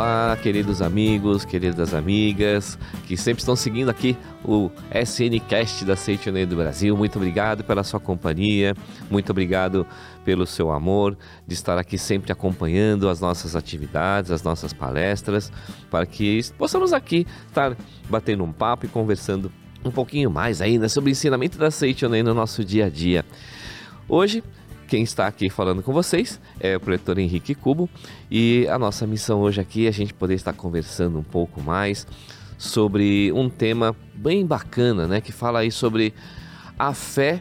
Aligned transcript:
Olá, 0.00 0.34
queridos 0.42 0.80
amigos, 0.80 1.44
queridas 1.44 1.92
amigas 1.92 2.78
que 3.06 3.18
sempre 3.18 3.42
estão 3.42 3.54
seguindo 3.54 3.90
aqui 3.90 4.16
o 4.42 4.70
SNCast 4.94 5.84
da 5.84 5.94
Seitonei 5.94 6.46
do 6.46 6.56
Brasil. 6.56 6.96
Muito 6.96 7.16
obrigado 7.16 7.62
pela 7.62 7.84
sua 7.84 8.00
companhia, 8.00 8.74
muito 9.10 9.28
obrigado 9.28 9.86
pelo 10.24 10.46
seu 10.46 10.72
amor 10.72 11.18
de 11.46 11.52
estar 11.52 11.76
aqui 11.76 11.98
sempre 11.98 12.32
acompanhando 12.32 13.10
as 13.10 13.20
nossas 13.20 13.54
atividades, 13.54 14.30
as 14.30 14.42
nossas 14.42 14.72
palestras, 14.72 15.52
para 15.90 16.06
que 16.06 16.40
possamos 16.56 16.94
aqui 16.94 17.26
estar 17.46 17.76
batendo 18.08 18.42
um 18.42 18.52
papo 18.52 18.86
e 18.86 18.88
conversando 18.88 19.52
um 19.84 19.90
pouquinho 19.90 20.30
mais 20.30 20.62
ainda 20.62 20.88
sobre 20.88 21.10
o 21.10 21.12
ensinamento 21.12 21.58
da 21.58 21.70
Seitonei 21.70 22.22
no 22.22 22.32
nosso 22.32 22.64
dia 22.64 22.86
a 22.86 22.88
dia. 22.88 23.22
Hoje 24.08 24.42
quem 24.90 25.04
está 25.04 25.28
aqui 25.28 25.48
falando 25.48 25.84
com 25.84 25.92
vocês 25.92 26.40
é 26.58 26.76
o 26.76 26.80
proletor 26.80 27.16
Henrique 27.16 27.54
Cubo 27.54 27.88
e 28.28 28.66
a 28.68 28.76
nossa 28.76 29.06
missão 29.06 29.40
hoje 29.40 29.60
aqui 29.60 29.86
é 29.86 29.88
a 29.88 29.92
gente 29.92 30.12
poder 30.12 30.34
estar 30.34 30.52
conversando 30.52 31.16
um 31.16 31.22
pouco 31.22 31.62
mais 31.62 32.08
sobre 32.58 33.30
um 33.30 33.48
tema 33.48 33.94
bem 34.12 34.44
bacana, 34.44 35.06
né, 35.06 35.20
que 35.20 35.30
fala 35.30 35.60
aí 35.60 35.70
sobre 35.70 36.12
a 36.76 36.92
fé 36.92 37.40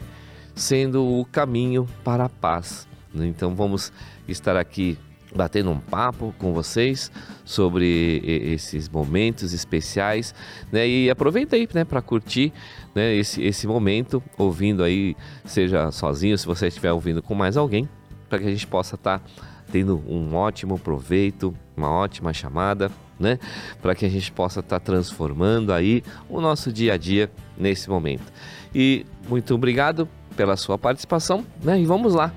sendo 0.53 1.03
o 1.03 1.25
caminho 1.25 1.87
para 2.03 2.25
a 2.25 2.29
paz. 2.29 2.87
Então 3.15 3.55
vamos 3.55 3.91
estar 4.27 4.55
aqui 4.55 4.95
batendo 5.35 5.69
um 5.69 5.79
papo 5.79 6.33
com 6.37 6.53
vocês 6.53 7.11
sobre 7.45 8.21
esses 8.25 8.89
momentos 8.89 9.53
especiais, 9.53 10.33
né? 10.71 10.87
E 10.87 11.09
aproveita 11.09 11.55
aí, 11.55 11.67
né, 11.73 11.83
para 11.83 12.01
curtir, 12.01 12.51
né, 12.95 13.15
esse, 13.15 13.41
esse 13.43 13.67
momento, 13.67 14.21
ouvindo 14.37 14.83
aí, 14.83 15.15
seja 15.45 15.91
sozinho, 15.91 16.37
se 16.37 16.45
você 16.45 16.67
estiver 16.67 16.91
ouvindo 16.91 17.21
com 17.21 17.35
mais 17.35 17.57
alguém, 17.57 17.87
para 18.27 18.39
que 18.39 18.47
a 18.47 18.51
gente 18.51 18.67
possa 18.67 18.95
estar 18.95 19.19
tá 19.19 19.25
tendo 19.71 20.03
um 20.07 20.35
ótimo 20.35 20.77
proveito, 20.79 21.53
uma 21.77 21.89
ótima 21.89 22.33
chamada, 22.33 22.91
né? 23.19 23.37
Para 23.81 23.93
que 23.93 24.05
a 24.05 24.09
gente 24.09 24.31
possa 24.31 24.61
estar 24.61 24.79
tá 24.79 24.85
transformando 24.85 25.73
aí 25.73 26.03
o 26.27 26.39
nosso 26.41 26.71
dia 26.71 26.93
a 26.93 26.97
dia 26.97 27.29
nesse 27.57 27.89
momento. 27.89 28.31
E 28.73 29.05
muito 29.27 29.53
obrigado 29.53 30.07
pela 30.35 30.55
sua 30.55 30.77
participação, 30.77 31.45
né? 31.63 31.79
E 31.79 31.85
vamos 31.85 32.13
lá 32.13 32.33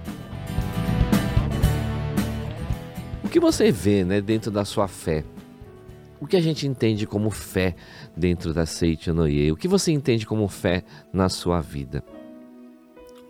que 3.32 3.40
você 3.40 3.72
vê 3.72 4.04
né, 4.04 4.20
dentro 4.20 4.50
da 4.50 4.62
sua 4.62 4.86
fé? 4.86 5.24
O 6.20 6.26
que 6.26 6.36
a 6.36 6.40
gente 6.40 6.66
entende 6.66 7.06
como 7.06 7.30
fé 7.30 7.74
dentro 8.14 8.52
da 8.52 8.66
Seite 8.66 9.10
Noye? 9.10 9.50
O 9.50 9.56
que 9.56 9.66
você 9.66 9.90
entende 9.90 10.26
como 10.26 10.46
fé 10.48 10.84
na 11.10 11.30
sua 11.30 11.62
vida? 11.62 12.04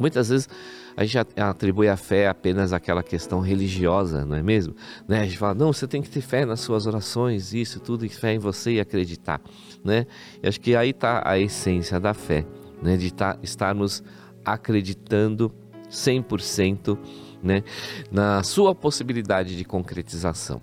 Muitas 0.00 0.28
vezes 0.28 0.48
a 0.97 1.05
gente 1.05 1.25
atribui 1.41 1.89
a 1.89 1.97
fé 1.97 2.27
apenas 2.27 2.73
àquela 2.73 3.00
questão 3.00 3.39
religiosa, 3.39 4.25
não 4.25 4.34
é 4.34 4.42
mesmo? 4.42 4.75
Né? 5.06 5.20
A 5.20 5.25
gente 5.25 5.39
fala, 5.39 5.55
não, 5.55 5.73
você 5.73 5.86
tem 5.86 6.03
que 6.03 6.11
ter 6.11 6.20
fé 6.20 6.45
nas 6.45 6.58
suas 6.58 6.84
orações, 6.89 7.55
isso, 7.55 7.78
tudo, 7.78 8.05
e 8.05 8.08
fé 8.08 8.34
em 8.34 8.39
você 8.41 8.73
e 8.73 8.80
acreditar. 8.80 9.41
Né? 9.84 10.05
E 10.42 10.48
acho 10.48 10.61
que 10.61 10.75
aí 10.75 10.91
está 10.91 11.23
a 11.25 11.39
essência 11.39 12.00
da 12.00 12.12
fé, 12.12 12.45
né? 12.83 12.97
de 12.97 13.14
tá, 13.14 13.39
estarmos 13.41 14.03
acreditando 14.45 15.55
100% 15.89 16.98
né, 17.42 17.64
na 18.10 18.42
sua 18.42 18.74
possibilidade 18.74 19.56
de 19.56 19.64
concretização, 19.64 20.60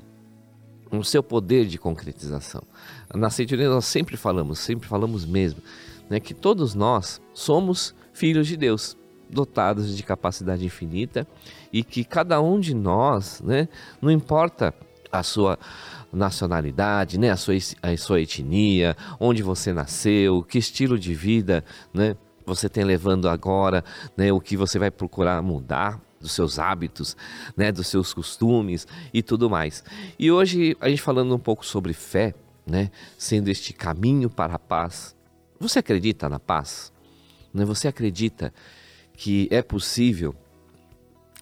no 0.92 1.04
seu 1.04 1.22
poder 1.22 1.66
de 1.66 1.78
concretização. 1.78 2.64
Na 3.14 3.30
Centuria 3.30 3.70
nós 3.70 3.86
sempre 3.86 4.18
falamos, 4.18 4.60
sempre 4.60 4.88
falamos 4.88 5.26
mesmo, 5.26 5.62
né, 6.10 6.20
que 6.20 6.34
todos 6.34 6.74
nós 6.74 7.22
somos 7.34 7.94
filhos 8.14 8.48
de 8.48 8.58
Deus, 8.58 8.98
dotados 9.30 9.96
de 9.96 10.02
capacidade 10.02 10.66
infinita 10.66 11.28
e 11.72 11.84
que 11.84 12.04
cada 12.04 12.42
um 12.42 12.60
de 12.60 12.74
nós, 12.74 13.42
né, 13.42 13.68
não 14.02 14.10
importa 14.10 14.74
a 15.12 15.22
sua 15.24 15.58
nacionalidade, 16.12 17.20
né, 17.20 17.30
a 17.30 17.38
sua, 17.38 17.56
a 17.82 17.98
sua 17.98 18.22
etnia, 18.22 18.98
onde 19.20 19.44
você 19.44 19.72
nasceu, 19.72 20.44
que 20.44 20.58
estilo 20.58 20.98
de 20.98 21.14
vida, 21.14 21.64
né, 21.94 22.16
você 22.46 22.68
tem 22.68 22.84
levando 22.84 23.30
agora, 23.30 23.84
né, 24.18 24.32
o 24.32 24.40
que 24.40 24.58
você 24.58 24.80
vai 24.80 24.90
procurar 24.90 25.42
mudar, 25.42 26.02
dos 26.20 26.32
seus 26.32 26.60
hábitos, 26.60 27.16
né, 27.56 27.72
dos 27.72 27.88
seus 27.88 28.14
costumes 28.14 28.88
e 29.14 29.24
tudo 29.24 29.50
mais. 29.50 29.84
E 30.18 30.32
hoje 30.32 30.76
a 30.82 30.90
gente 30.90 31.02
falando 31.02 31.34
um 31.34 31.40
pouco 31.40 31.66
sobre 31.66 31.94
fé, 31.94 32.34
né, 32.66 32.92
sendo 33.18 33.50
este 33.50 33.74
caminho 33.74 34.30
para 34.30 34.56
a 34.56 34.60
paz. 34.60 35.16
Você 35.60 35.80
acredita 35.80 36.30
na 36.30 36.40
paz? 36.40 36.92
Né? 37.54 37.66
Você 37.66 37.88
acredita 37.88 38.54
que 39.14 39.48
é 39.52 39.62
possível 39.62 40.36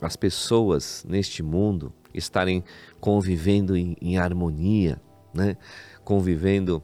as 0.01 0.15
pessoas 0.15 1.05
neste 1.07 1.44
mundo 1.44 1.94
estarem 2.13 2.63
convivendo 2.99 3.75
em, 3.75 3.95
em 4.01 4.17
harmonia, 4.17 4.99
né? 5.33 5.57
convivendo 6.03 6.81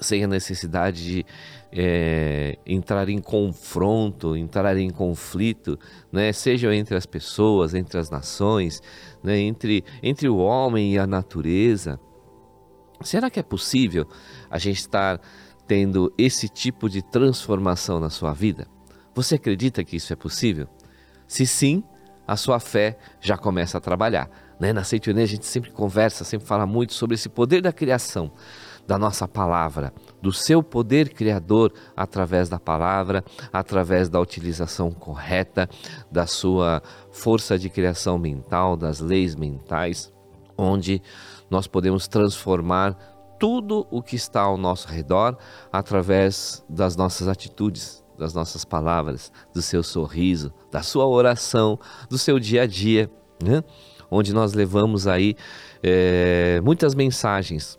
sem 0.00 0.24
a 0.24 0.26
necessidade 0.26 1.04
de 1.04 1.26
é, 1.76 2.56
entrar 2.64 3.08
em 3.08 3.20
confronto, 3.20 4.36
entrar 4.36 4.76
em 4.76 4.90
conflito, 4.90 5.76
né? 6.12 6.32
seja 6.32 6.72
entre 6.72 6.96
as 6.96 7.04
pessoas, 7.04 7.74
entre 7.74 7.98
as 7.98 8.08
nações, 8.10 8.80
né? 9.20 9.40
entre, 9.40 9.84
entre 10.00 10.28
o 10.28 10.36
homem 10.36 10.94
e 10.94 10.98
a 10.98 11.06
natureza. 11.06 11.98
Será 13.02 13.28
que 13.28 13.40
é 13.40 13.42
possível 13.42 14.06
a 14.48 14.56
gente 14.56 14.76
estar 14.76 15.20
tendo 15.66 16.14
esse 16.16 16.48
tipo 16.48 16.88
de 16.88 17.02
transformação 17.02 17.98
na 17.98 18.08
sua 18.08 18.32
vida? 18.32 18.68
Você 19.12 19.34
acredita 19.34 19.82
que 19.82 19.96
isso 19.96 20.12
é 20.12 20.16
possível? 20.16 20.68
Se 21.26 21.44
sim, 21.44 21.82
a 22.24 22.36
sua 22.36 22.60
fé 22.60 22.96
já 23.20 23.36
começa 23.36 23.78
a 23.78 23.80
trabalhar. 23.80 24.30
Né? 24.60 24.72
Na 24.72 24.84
Seitione 24.84 25.22
a 25.22 25.26
gente 25.26 25.44
sempre 25.44 25.72
conversa, 25.72 26.22
sempre 26.22 26.46
fala 26.46 26.66
muito 26.66 26.94
sobre 26.94 27.16
esse 27.16 27.28
poder 27.28 27.60
da 27.60 27.72
criação 27.72 28.30
da 28.86 28.98
nossa 28.98 29.26
palavra, 29.26 29.92
do 30.20 30.32
seu 30.32 30.62
poder 30.62 31.10
criador 31.10 31.72
através 31.96 32.48
da 32.48 32.58
palavra, 32.58 33.24
através 33.52 34.08
da 34.08 34.20
utilização 34.20 34.90
correta 34.90 35.68
da 36.10 36.26
sua 36.26 36.82
força 37.10 37.58
de 37.58 37.70
criação 37.70 38.18
mental, 38.18 38.76
das 38.76 39.00
leis 39.00 39.34
mentais, 39.34 40.12
onde 40.56 41.02
nós 41.50 41.66
podemos 41.66 42.06
transformar 42.06 42.96
tudo 43.38 43.86
o 43.90 44.02
que 44.02 44.16
está 44.16 44.42
ao 44.42 44.56
nosso 44.56 44.88
redor 44.88 45.36
através 45.72 46.64
das 46.68 46.96
nossas 46.96 47.28
atitudes, 47.28 48.04
das 48.18 48.32
nossas 48.32 48.64
palavras, 48.64 49.32
do 49.52 49.60
seu 49.60 49.82
sorriso, 49.82 50.52
da 50.70 50.82
sua 50.82 51.06
oração, 51.06 51.78
do 52.08 52.16
seu 52.16 52.38
dia 52.38 52.62
a 52.62 52.66
dia, 52.66 53.10
né? 53.42 53.62
onde 54.10 54.32
nós 54.32 54.52
levamos 54.52 55.06
aí 55.06 55.34
é, 55.82 56.60
muitas 56.62 56.94
mensagens 56.94 57.78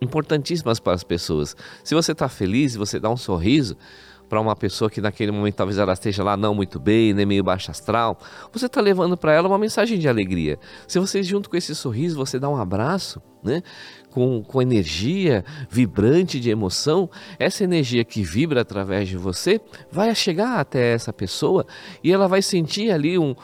importantíssimas 0.00 0.80
para 0.80 0.92
as 0.92 1.04
pessoas. 1.04 1.56
Se 1.82 1.94
você 1.94 2.12
está 2.12 2.28
feliz 2.28 2.76
você 2.76 2.98
dá 2.98 3.10
um 3.10 3.16
sorriso 3.16 3.76
para 4.28 4.40
uma 4.40 4.56
pessoa 4.56 4.90
que 4.90 5.00
naquele 5.00 5.30
momento 5.30 5.54
talvez 5.54 5.78
ela 5.78 5.92
esteja 5.92 6.24
lá 6.24 6.36
não 6.36 6.54
muito 6.54 6.80
bem, 6.80 7.12
nem 7.12 7.26
meio 7.26 7.44
baixo 7.44 7.70
astral, 7.70 8.18
você 8.52 8.66
está 8.66 8.80
levando 8.80 9.16
para 9.16 9.32
ela 9.32 9.48
uma 9.48 9.58
mensagem 9.58 9.98
de 9.98 10.08
alegria. 10.08 10.58
Se 10.88 10.98
você 10.98 11.22
junto 11.22 11.48
com 11.50 11.56
esse 11.56 11.74
sorriso 11.74 12.16
você 12.16 12.38
dá 12.38 12.48
um 12.48 12.56
abraço, 12.56 13.20
né, 13.42 13.62
com, 14.10 14.42
com 14.42 14.62
energia 14.62 15.44
vibrante 15.68 16.40
de 16.40 16.50
emoção, 16.50 17.10
essa 17.38 17.64
energia 17.64 18.04
que 18.04 18.22
vibra 18.22 18.62
através 18.62 19.08
de 19.08 19.16
você 19.16 19.60
vai 19.90 20.14
chegar 20.14 20.58
até 20.58 20.92
essa 20.92 21.12
pessoa 21.12 21.66
e 22.02 22.12
ela 22.12 22.26
vai 22.26 22.40
sentir 22.40 22.90
ali 22.90 23.18
um 23.18 23.34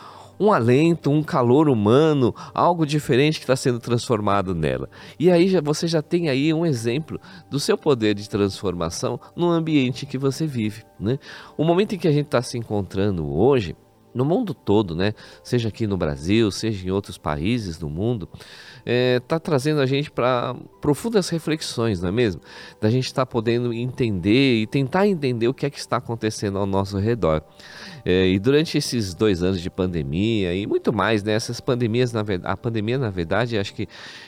um 0.40 0.50
alento, 0.50 1.10
um 1.10 1.22
calor 1.22 1.68
humano, 1.68 2.34
algo 2.54 2.86
diferente 2.86 3.38
que 3.38 3.44
está 3.44 3.54
sendo 3.54 3.78
transformado 3.78 4.54
nela. 4.54 4.88
E 5.18 5.30
aí 5.30 5.48
já, 5.48 5.60
você 5.60 5.86
já 5.86 6.00
tem 6.00 6.30
aí 6.30 6.54
um 6.54 6.64
exemplo 6.64 7.20
do 7.50 7.60
seu 7.60 7.76
poder 7.76 8.14
de 8.14 8.28
transformação 8.28 9.20
no 9.36 9.50
ambiente 9.50 10.06
que 10.06 10.16
você 10.16 10.46
vive. 10.46 10.82
Né? 10.98 11.18
O 11.58 11.64
momento 11.64 11.94
em 11.94 11.98
que 11.98 12.08
a 12.08 12.12
gente 12.12 12.26
está 12.26 12.40
se 12.40 12.56
encontrando 12.56 13.30
hoje, 13.30 13.76
no 14.14 14.24
mundo 14.24 14.54
todo, 14.54 14.96
né? 14.96 15.12
seja 15.44 15.68
aqui 15.68 15.86
no 15.86 15.98
Brasil, 15.98 16.50
seja 16.50 16.88
em 16.88 16.90
outros 16.90 17.18
países 17.18 17.76
do 17.76 17.90
mundo, 17.90 18.26
está 18.80 18.90
é, 18.92 19.20
tá 19.20 19.38
trazendo 19.38 19.80
a 19.80 19.86
gente 19.86 20.10
para 20.10 20.54
profundas 20.80 21.28
reflexões, 21.28 22.00
não 22.00 22.08
é 22.08 22.12
mesmo? 22.12 22.40
Da 22.80 22.90
gente 22.90 23.06
estar 23.06 23.26
tá 23.26 23.26
podendo 23.26 23.72
entender 23.72 24.62
e 24.62 24.66
tentar 24.66 25.06
entender 25.06 25.48
o 25.48 25.54
que 25.54 25.66
é 25.66 25.70
que 25.70 25.78
está 25.78 25.96
acontecendo 25.98 26.58
ao 26.58 26.66
nosso 26.66 26.98
redor. 26.98 27.42
É, 28.04 28.28
e 28.28 28.38
durante 28.38 28.78
esses 28.78 29.14
dois 29.14 29.42
anos 29.42 29.60
de 29.60 29.68
pandemia 29.68 30.54
e 30.54 30.66
muito 30.66 30.92
mais, 30.92 31.22
né? 31.22 31.32
Essas 31.32 31.60
pandemias, 31.60 32.12
na 32.12 32.22
verdade, 32.22 32.52
a 32.52 32.56
pandemia, 32.56 32.98
na 32.98 33.10
verdade, 33.10 33.58
acho 33.58 33.74
que 33.74 33.86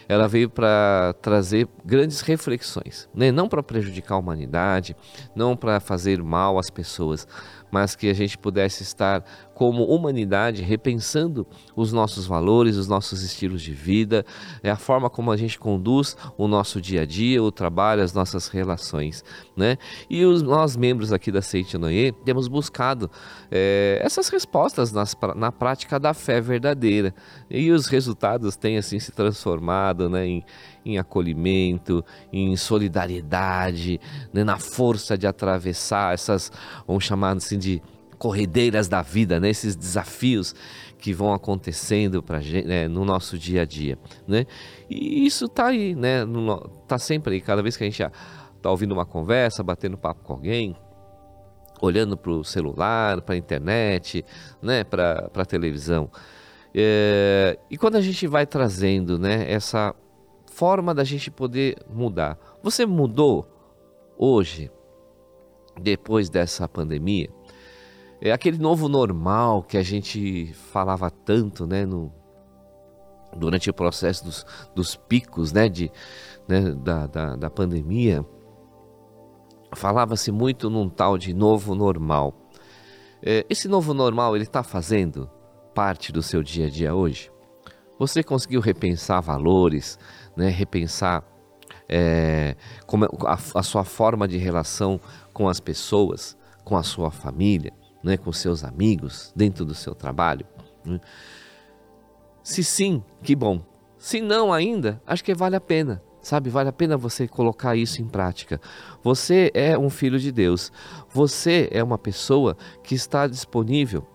ela 0.08 0.28
veio 0.28 0.50
para 0.50 1.14
trazer 1.22 1.66
grandes 1.84 2.20
reflexões, 2.20 3.08
né? 3.14 3.32
Não 3.32 3.48
para 3.48 3.62
prejudicar 3.62 4.16
a 4.16 4.18
humanidade, 4.18 4.94
não 5.34 5.56
para 5.56 5.80
fazer 5.80 6.22
mal 6.22 6.58
às 6.58 6.68
pessoas, 6.68 7.26
mas 7.70 7.96
que 7.96 8.08
a 8.10 8.14
gente 8.14 8.36
pudesse 8.36 8.82
estar 8.82 9.24
como 9.62 9.84
humanidade 9.84 10.60
repensando 10.60 11.46
os 11.76 11.92
nossos 11.92 12.26
valores, 12.26 12.76
os 12.76 12.88
nossos 12.88 13.22
estilos 13.22 13.62
de 13.62 13.72
vida, 13.72 14.26
é 14.60 14.68
a 14.68 14.76
forma 14.76 15.08
como 15.08 15.30
a 15.30 15.36
gente 15.36 15.56
conduz 15.56 16.16
o 16.36 16.48
nosso 16.48 16.80
dia 16.80 17.02
a 17.02 17.06
dia, 17.06 17.40
o 17.40 17.52
trabalho, 17.52 18.02
as 18.02 18.12
nossas 18.12 18.48
relações, 18.48 19.24
né? 19.56 19.78
E 20.10 20.24
os, 20.24 20.42
nós, 20.42 20.76
membros 20.76 21.12
aqui 21.12 21.30
da 21.30 21.40
Seite 21.40 21.78
Noé, 21.78 22.10
temos 22.24 22.48
buscado 22.48 23.08
é, 23.52 24.00
essas 24.02 24.28
respostas 24.30 24.90
nas, 24.90 25.16
na 25.36 25.52
prática 25.52 25.96
da 25.96 26.12
fé 26.12 26.40
verdadeira. 26.40 27.14
E 27.48 27.70
os 27.70 27.86
resultados 27.86 28.56
têm, 28.56 28.78
assim, 28.78 28.98
se 28.98 29.12
transformado, 29.12 30.10
né, 30.10 30.26
em, 30.26 30.44
em 30.84 30.98
acolhimento, 30.98 32.04
em 32.32 32.56
solidariedade, 32.56 34.00
né, 34.32 34.42
na 34.42 34.58
força 34.58 35.16
de 35.16 35.28
atravessar 35.28 36.14
essas, 36.14 36.50
vamos 36.84 37.04
chamar 37.04 37.36
assim, 37.36 37.56
de 37.56 37.80
corredeiras 38.22 38.86
da 38.86 39.02
vida, 39.02 39.40
né? 39.40 39.50
esses 39.50 39.74
desafios 39.74 40.54
que 40.96 41.12
vão 41.12 41.34
acontecendo 41.34 42.22
pra 42.22 42.40
gente, 42.40 42.68
né? 42.68 42.86
no 42.86 43.04
nosso 43.04 43.36
dia 43.36 43.62
a 43.62 43.64
dia. 43.64 43.98
Né? 44.28 44.46
E 44.88 45.26
isso 45.26 45.46
está 45.46 45.66
aí, 45.66 45.96
né? 45.96 46.18
está 46.82 47.00
sempre 47.00 47.34
aí. 47.34 47.40
Cada 47.40 47.60
vez 47.64 47.76
que 47.76 47.82
a 47.82 47.86
gente 47.90 48.00
está 48.00 48.70
ouvindo 48.70 48.92
uma 48.92 49.04
conversa, 49.04 49.64
batendo 49.64 49.98
papo 49.98 50.22
com 50.22 50.34
alguém, 50.34 50.76
olhando 51.80 52.16
para 52.16 52.30
o 52.30 52.44
celular, 52.44 53.20
para 53.22 53.34
a 53.34 53.38
internet, 53.38 54.24
né? 54.62 54.84
para 54.84 55.28
a 55.34 55.44
televisão. 55.44 56.08
É, 56.72 57.58
e 57.68 57.76
quando 57.76 57.96
a 57.96 58.00
gente 58.00 58.28
vai 58.28 58.46
trazendo 58.46 59.18
né? 59.18 59.50
essa 59.50 59.92
forma 60.46 60.94
da 60.94 61.02
gente 61.02 61.28
poder 61.28 61.76
mudar. 61.92 62.38
Você 62.62 62.86
mudou 62.86 63.48
hoje, 64.16 64.70
depois 65.76 66.30
dessa 66.30 66.68
pandemia? 66.68 67.28
É 68.24 68.30
aquele 68.30 68.56
novo 68.56 68.88
normal 68.88 69.64
que 69.64 69.76
a 69.76 69.82
gente 69.82 70.54
falava 70.70 71.10
tanto, 71.10 71.66
né, 71.66 71.84
no, 71.84 72.12
durante 73.36 73.68
o 73.68 73.74
processo 73.74 74.24
dos, 74.24 74.46
dos 74.76 74.94
picos, 74.94 75.52
né, 75.52 75.68
de, 75.68 75.90
né, 76.46 76.70
da, 76.70 77.08
da, 77.08 77.34
da 77.34 77.50
pandemia. 77.50 78.24
Falava-se 79.74 80.30
muito 80.30 80.70
num 80.70 80.88
tal 80.88 81.18
de 81.18 81.34
novo 81.34 81.74
normal. 81.74 82.32
É, 83.20 83.44
esse 83.50 83.66
novo 83.66 83.92
normal, 83.92 84.36
ele 84.36 84.44
está 84.44 84.62
fazendo 84.62 85.28
parte 85.74 86.12
do 86.12 86.22
seu 86.22 86.44
dia 86.44 86.68
a 86.68 86.70
dia 86.70 86.94
hoje? 86.94 87.28
Você 87.98 88.22
conseguiu 88.22 88.60
repensar 88.60 89.20
valores, 89.20 89.98
né, 90.36 90.48
repensar 90.48 91.24
é, 91.88 92.54
como 92.86 93.04
a, 93.26 93.34
a 93.34 93.62
sua 93.64 93.82
forma 93.82 94.28
de 94.28 94.38
relação 94.38 95.00
com 95.32 95.48
as 95.48 95.58
pessoas, 95.58 96.38
com 96.64 96.76
a 96.76 96.84
sua 96.84 97.10
família? 97.10 97.81
Né, 98.02 98.16
com 98.16 98.32
seus 98.32 98.64
amigos, 98.64 99.32
dentro 99.34 99.64
do 99.64 99.74
seu 99.74 99.94
trabalho? 99.94 100.46
Né? 100.84 101.00
Se 102.42 102.64
sim, 102.64 103.02
que 103.22 103.34
bom. 103.36 103.60
Se 103.98 104.20
não 104.20 104.52
ainda, 104.52 105.00
acho 105.06 105.22
que 105.22 105.34
vale 105.34 105.56
a 105.56 105.60
pena. 105.60 106.02
Sabe, 106.20 106.50
vale 106.50 106.68
a 106.68 106.72
pena 106.72 106.96
você 106.96 107.26
colocar 107.26 107.74
isso 107.74 108.00
em 108.00 108.08
prática. 108.08 108.60
Você 109.02 109.50
é 109.54 109.76
um 109.76 109.90
filho 109.90 110.20
de 110.20 110.30
Deus. 110.30 110.70
Você 111.10 111.68
é 111.72 111.82
uma 111.82 111.98
pessoa 111.98 112.56
que 112.82 112.94
está 112.94 113.26
disponível 113.26 114.06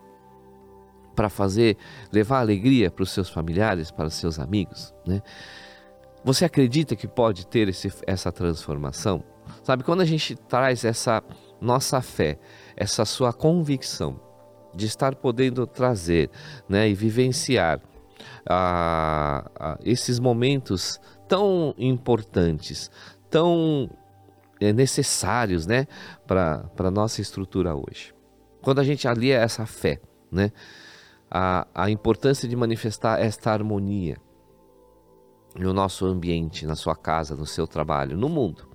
para 1.14 1.28
fazer, 1.28 1.76
levar 2.12 2.40
alegria 2.40 2.90
para 2.90 3.02
os 3.02 3.10
seus 3.10 3.28
familiares, 3.28 3.90
para 3.90 4.06
os 4.06 4.14
seus 4.14 4.38
amigos, 4.38 4.94
né? 5.06 5.20
Você 6.24 6.44
acredita 6.44 6.94
que 6.94 7.08
pode 7.08 7.46
ter 7.46 7.68
esse, 7.68 7.92
essa 8.06 8.30
transformação? 8.30 9.22
Sabe, 9.62 9.84
quando 9.84 10.00
a 10.00 10.04
gente 10.04 10.34
traz 10.34 10.84
essa 10.84 11.22
nossa 11.60 12.00
fé, 12.00 12.38
essa 12.76 13.04
sua 13.04 13.32
convicção 13.32 14.20
de 14.74 14.86
estar 14.86 15.14
podendo 15.14 15.66
trazer 15.66 16.30
né, 16.68 16.88
e 16.88 16.94
vivenciar 16.94 17.80
ah, 18.48 19.50
ah, 19.58 19.78
esses 19.84 20.18
momentos 20.18 21.00
tão 21.26 21.74
importantes, 21.76 22.90
tão 23.30 23.90
é, 24.60 24.72
necessários 24.72 25.66
né, 25.66 25.86
para 26.26 26.70
a 26.78 26.90
nossa 26.90 27.20
estrutura 27.20 27.74
hoje. 27.74 28.14
Quando 28.62 28.80
a 28.80 28.84
gente 28.84 29.06
alia 29.06 29.38
essa 29.38 29.66
fé, 29.66 30.00
né, 30.30 30.52
a, 31.30 31.66
a 31.74 31.90
importância 31.90 32.48
de 32.48 32.56
manifestar 32.56 33.20
esta 33.20 33.52
harmonia 33.52 34.16
no 35.56 35.72
nosso 35.72 36.06
ambiente, 36.06 36.66
na 36.66 36.74
sua 36.74 36.94
casa, 36.94 37.34
no 37.34 37.46
seu 37.46 37.66
trabalho, 37.66 38.16
no 38.16 38.28
mundo, 38.28 38.67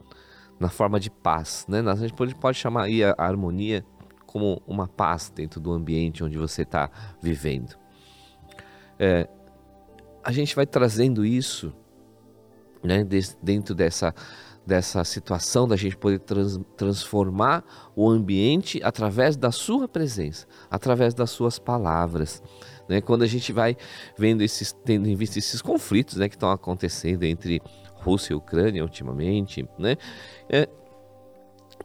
na 0.63 0.69
forma 0.69 0.98
de 0.98 1.12
paz. 1.12 1.65
Né? 1.68 1.80
A 1.81 1.95
gente 1.95 2.13
pode, 2.13 2.33
pode 2.36 2.57
chamar 2.57 2.83
aí 2.83 3.04
a, 3.04 3.13
harmonia 3.18 3.86
como 4.25 4.62
uma 4.65 4.88
paz 4.88 5.30
dentro 5.30 5.60
do 5.60 5.74
ambiente 5.74 6.24
onde 6.24 6.38
você 6.38 6.62
está 6.62 6.89
vivendo. 7.21 7.75
É, 8.98 9.27
a 10.24 10.31
gente 10.31 10.56
vai 10.56 10.65
trazendo 10.65 11.25
isso 11.25 11.74
né, 12.81 13.06
dentro 13.42 13.75
dessa, 13.75 14.15
dessa 14.65 15.04
situação 15.04 15.68
da 15.68 15.75
gente 15.75 15.98
poder 15.98 16.19
trans, 16.19 16.57
transformar 16.77 17.66
o 17.94 18.09
ambiente 18.09 18.80
através 18.83 19.36
da 19.36 19.51
sua 19.51 19.86
presença, 19.86 20.48
através 20.71 21.13
das 21.13 21.30
suas 21.30 21.59
palavras. 21.59 22.42
Né? 22.88 23.01
Quando 23.01 23.24
a 23.24 23.27
gente 23.27 23.51
vai 23.51 23.75
vendo 24.18 24.42
esses, 24.42 24.71
tendo 24.71 25.09
em 25.09 25.16
vista 25.16 25.38
esses 25.38 25.62
conflitos 25.62 26.16
né, 26.16 26.30
que 26.30 26.36
estão 26.36 26.50
acontecendo 26.50 27.24
entre 27.24 27.62
Rússia 28.04 28.34
e 28.34 28.36
Ucrânia 28.36 28.84
ultimamente, 28.84 29.68
né? 29.78 29.98
É, 30.50 30.68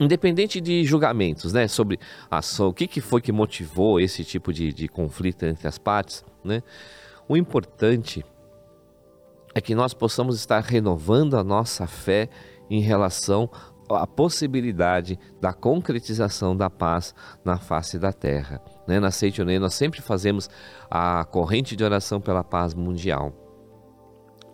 independente 0.01 0.61
de 0.61 0.85
julgamentos, 0.85 1.53
né, 1.53 1.67
sobre 1.67 1.99
a 2.31 2.41
o 2.61 2.73
que, 2.73 2.87
que 2.87 3.01
foi 3.01 3.21
que 3.21 3.33
motivou 3.33 3.99
esse 3.99 4.25
tipo 4.25 4.53
de, 4.53 4.73
de 4.73 4.87
conflito 4.87 5.45
entre 5.45 5.67
as 5.67 5.79
partes, 5.79 6.25
né, 6.45 6.63
o 7.29 7.37
importante 7.37 8.25
é 9.55 9.61
que 9.61 9.75
nós 9.75 9.93
possamos 9.95 10.37
estar 10.37 10.61
renovando 10.61 11.37
a 11.37 11.43
nossa 11.43 11.87
fé 11.87 12.29
em 12.71 12.81
relação 12.81 13.51
à 13.91 14.07
possibilidade 14.07 15.19
da 15.41 15.53
concretização 15.53 16.57
da 16.57 16.69
paz 16.69 17.15
na 17.45 17.57
face 17.59 17.99
da 17.99 18.13
terra. 18.13 18.61
Né? 18.87 19.01
Na 19.01 19.11
Seitonei 19.11 19.59
nós 19.59 19.75
sempre 19.75 20.01
fazemos 20.01 20.49
a 20.91 21.25
corrente 21.25 21.75
de 21.75 21.83
oração 21.83 22.21
pela 22.21 22.45
paz 22.45 22.75
mundial 22.75 23.48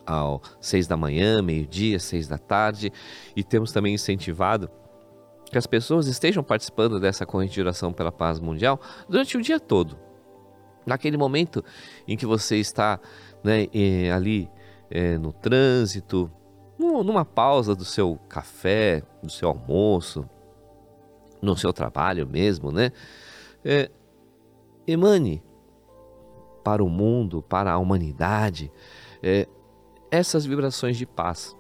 ao 0.06 0.40
seis 0.60 0.86
da 0.86 0.96
manhã, 0.96 1.42
meio-dia, 1.42 1.98
seis 1.98 2.28
da 2.28 2.38
tarde, 2.38 2.92
e 3.34 3.42
temos 3.42 3.72
também 3.72 3.94
incentivado 3.94 4.70
que 5.50 5.58
as 5.58 5.66
pessoas 5.66 6.06
estejam 6.06 6.42
participando 6.42 6.98
dessa 6.98 7.24
corrente 7.24 7.54
de 7.54 7.60
oração 7.60 7.92
pela 7.92 8.10
paz 8.10 8.40
mundial 8.40 8.80
durante 9.08 9.36
o 9.36 9.42
dia 9.42 9.60
todo. 9.60 9.96
Naquele 10.86 11.16
momento 11.16 11.64
em 12.06 12.16
que 12.16 12.26
você 12.26 12.56
está 12.56 13.00
né, 13.42 13.68
ali 14.12 14.50
é, 14.90 15.16
no 15.16 15.32
trânsito, 15.32 16.30
numa 16.78 17.24
pausa 17.24 17.74
do 17.74 17.84
seu 17.84 18.18
café, 18.28 19.02
do 19.22 19.30
seu 19.30 19.48
almoço, 19.48 20.28
no 21.40 21.56
seu 21.56 21.72
trabalho 21.72 22.26
mesmo, 22.26 22.72
né? 22.72 22.90
É, 23.64 23.90
emane 24.86 25.42
para 26.64 26.82
o 26.82 26.88
mundo, 26.88 27.42
para 27.42 27.72
a 27.72 27.78
humanidade, 27.78 28.72
é, 29.22 29.46
essas 30.14 30.46
vibrações 30.46 30.96
de 30.96 31.06
paz 31.06 31.56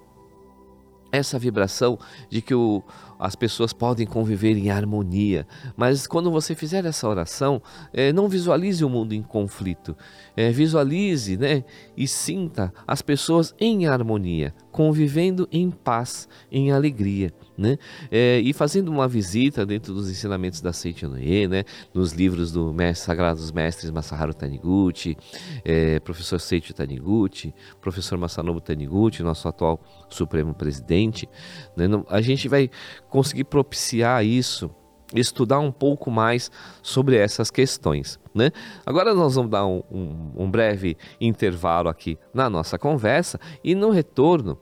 essa 1.16 1.38
vibração 1.38 1.98
de 2.28 2.42
que 2.42 2.54
o, 2.54 2.82
as 3.24 3.34
pessoas 3.34 3.72
podem 3.72 4.06
conviver 4.06 4.54
em 4.54 4.70
harmonia. 4.70 5.46
Mas 5.74 6.06
quando 6.06 6.30
você 6.30 6.54
fizer 6.54 6.84
essa 6.84 7.08
oração, 7.08 7.62
é, 7.90 8.12
não 8.12 8.28
visualize 8.28 8.84
o 8.84 8.88
mundo 8.90 9.14
em 9.14 9.22
conflito, 9.22 9.96
é, 10.36 10.50
visualize 10.50 11.38
né, 11.38 11.64
e 11.96 12.06
sinta 12.06 12.70
as 12.86 13.00
pessoas 13.00 13.54
em 13.58 13.86
harmonia, 13.86 14.54
convivendo 14.70 15.48
em 15.50 15.70
paz, 15.70 16.28
em 16.52 16.70
alegria 16.70 17.32
né? 17.56 17.78
É, 18.10 18.40
e 18.40 18.52
fazendo 18.52 18.88
uma 18.88 19.06
visita 19.06 19.64
dentro 19.64 19.94
dos 19.94 20.10
ensinamentos 20.10 20.60
da 20.60 20.72
Seiichi 20.72 21.06
Noe, 21.06 21.46
né? 21.46 21.64
Nos 21.92 22.12
livros 22.12 22.52
do 22.52 22.72
mestre, 22.72 23.06
Sagrados 23.06 23.52
Mestres 23.52 23.90
Masaharu 23.90 24.34
Taniguchi, 24.34 25.16
é, 25.64 26.00
professor 26.00 26.40
Seiichi 26.40 26.74
Taniguchi, 26.74 27.54
professor 27.80 28.18
Masanobu 28.18 28.60
Taniguchi, 28.60 29.22
nosso 29.22 29.48
atual 29.48 29.80
Supremo 30.08 30.54
Presidente, 30.54 31.28
né? 31.76 31.86
a 32.08 32.20
gente 32.20 32.48
vai 32.48 32.70
conseguir 33.14 33.44
propiciar 33.44 34.24
isso 34.24 34.68
estudar 35.14 35.60
um 35.60 35.70
pouco 35.70 36.10
mais 36.10 36.50
sobre 36.82 37.16
essas 37.16 37.48
questões. 37.48 38.18
Né? 38.34 38.50
Agora 38.84 39.14
nós 39.14 39.36
vamos 39.36 39.52
dar 39.52 39.64
um, 39.64 39.84
um, 39.88 40.32
um 40.36 40.50
breve 40.50 40.96
intervalo 41.20 41.88
aqui 41.88 42.18
na 42.32 42.50
nossa 42.50 42.76
conversa 42.76 43.38
e 43.62 43.72
no 43.76 43.90
retorno 43.90 44.58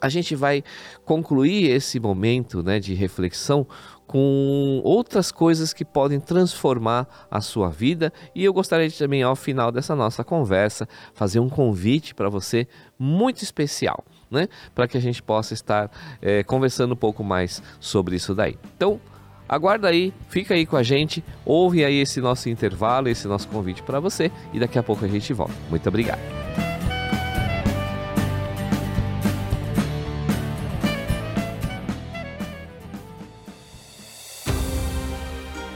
a 0.00 0.08
gente 0.08 0.34
vai 0.34 0.64
concluir 1.04 1.70
esse 1.70 2.00
momento 2.00 2.64
né, 2.64 2.80
de 2.80 2.92
reflexão 2.94 3.64
com 4.04 4.80
outras 4.82 5.30
coisas 5.30 5.72
que 5.72 5.84
podem 5.84 6.18
transformar 6.18 7.28
a 7.30 7.40
sua 7.40 7.70
vida. 7.70 8.12
E 8.34 8.42
eu 8.42 8.52
gostaria 8.52 8.88
de 8.88 8.98
também, 8.98 9.22
ao 9.22 9.36
final 9.36 9.70
dessa 9.70 9.94
nossa 9.94 10.24
conversa, 10.24 10.88
fazer 11.14 11.38
um 11.38 11.48
convite 11.48 12.16
para 12.16 12.28
você 12.28 12.66
muito 12.98 13.44
especial, 13.44 14.04
né? 14.32 14.48
Para 14.74 14.88
que 14.88 14.96
a 14.96 15.00
gente 15.00 15.22
possa 15.22 15.54
estar 15.54 15.90
é, 16.20 16.42
conversando 16.42 16.92
um 16.92 16.96
pouco 16.96 17.22
mais 17.22 17.62
sobre 17.78 18.16
isso 18.16 18.34
daí. 18.34 18.58
Então, 18.76 19.00
aguarda 19.48 19.88
aí, 19.88 20.12
fica 20.28 20.54
aí 20.54 20.64
com 20.64 20.76
a 20.76 20.82
gente, 20.82 21.22
ouve 21.44 21.84
aí 21.84 22.00
esse 22.00 22.20
nosso 22.20 22.48
intervalo, 22.48 23.08
esse 23.08 23.28
nosso 23.28 23.46
convite 23.48 23.82
para 23.82 24.00
você 24.00 24.32
e 24.52 24.58
daqui 24.58 24.78
a 24.78 24.82
pouco 24.82 25.04
a 25.04 25.08
gente 25.08 25.32
volta. 25.32 25.54
Muito 25.70 25.86
obrigado. 25.88 26.20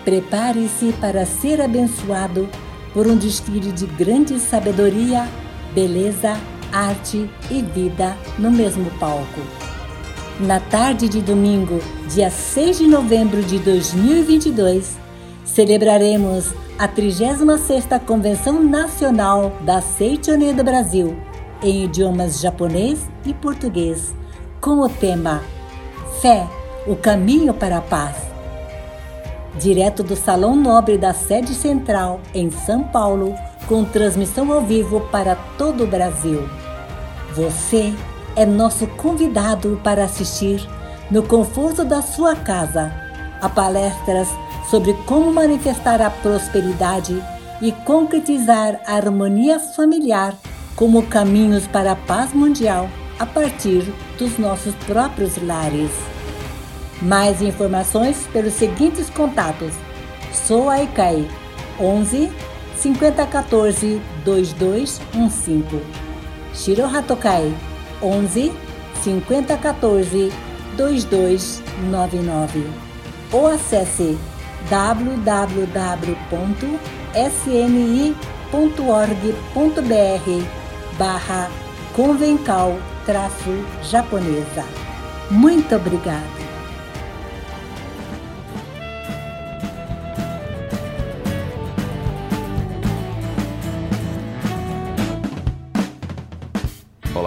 Prepare-se 0.06 0.92
para 1.00 1.26
ser 1.26 1.60
abençoado 1.60 2.48
por 2.94 3.08
um 3.08 3.16
desfile 3.16 3.72
de 3.72 3.86
grande 3.86 4.38
sabedoria, 4.38 5.28
beleza 5.74 6.32
e 6.52 6.55
arte 6.72 7.30
e 7.50 7.62
vida 7.62 8.16
no 8.38 8.50
mesmo 8.50 8.90
palco. 8.98 9.40
Na 10.40 10.60
tarde 10.60 11.08
de 11.08 11.22
domingo, 11.22 11.80
dia 12.08 12.30
6 12.30 12.78
de 12.78 12.86
novembro 12.86 13.42
de 13.42 13.58
2022, 13.58 14.96
celebraremos 15.44 16.52
a 16.78 16.86
36ª 16.86 17.98
Convenção 18.00 18.62
Nacional 18.62 19.52
da 19.62 19.80
Seitonê 19.80 20.52
do 20.52 20.62
Brasil, 20.62 21.16
em 21.62 21.84
idiomas 21.84 22.40
japonês 22.40 23.08
e 23.24 23.32
português, 23.32 24.14
com 24.60 24.80
o 24.80 24.88
tema 24.88 25.42
Fé, 26.20 26.46
o 26.86 26.94
caminho 26.94 27.54
para 27.54 27.78
a 27.78 27.82
paz. 27.82 28.16
Direto 29.58 30.02
do 30.02 30.14
Salão 30.14 30.54
Nobre 30.54 30.98
da 30.98 31.14
sede 31.14 31.54
central, 31.54 32.20
em 32.34 32.50
São 32.50 32.82
Paulo, 32.82 33.34
com 33.66 33.84
transmissão 33.84 34.52
ao 34.52 34.62
vivo 34.62 35.00
para 35.12 35.36
todo 35.58 35.84
o 35.84 35.86
Brasil. 35.86 36.48
Você 37.34 37.92
é 38.34 38.46
nosso 38.46 38.86
convidado 38.86 39.80
para 39.82 40.04
assistir, 40.04 40.66
no 41.10 41.22
conforto 41.22 41.84
da 41.84 42.02
sua 42.02 42.34
casa, 42.34 42.92
a 43.40 43.48
palestras 43.48 44.28
sobre 44.70 44.92
como 45.06 45.32
manifestar 45.32 46.00
a 46.00 46.10
prosperidade 46.10 47.22
e 47.60 47.72
concretizar 47.72 48.80
a 48.86 48.94
harmonia 48.94 49.58
familiar 49.58 50.34
como 50.74 51.06
caminhos 51.06 51.66
para 51.66 51.92
a 51.92 51.96
paz 51.96 52.32
mundial 52.32 52.88
a 53.18 53.24
partir 53.24 53.82
dos 54.18 54.38
nossos 54.38 54.74
próprios 54.86 55.40
lares. 55.42 55.90
Mais 57.00 57.40
informações 57.40 58.26
pelos 58.32 58.54
seguintes 58.54 59.08
contatos: 59.10 59.72
Sou 60.32 60.68
Aikai 60.68 61.26
11 61.78 62.30
5014 62.78 64.00
2215 64.24 65.80
Shiro 66.54 66.84
Hatokai 66.84 67.52
11 68.02 68.52
5014 69.02 70.32
2299 70.76 72.66
ou 73.32 73.46
acesse 73.48 74.18
www.sni.org.br 74.68 75.46
barra 80.98 81.50
convencal 81.94 82.78
traço 83.04 83.64
japonesa. 83.82 84.64
Muito 85.30 85.74
obrigado! 85.74 86.35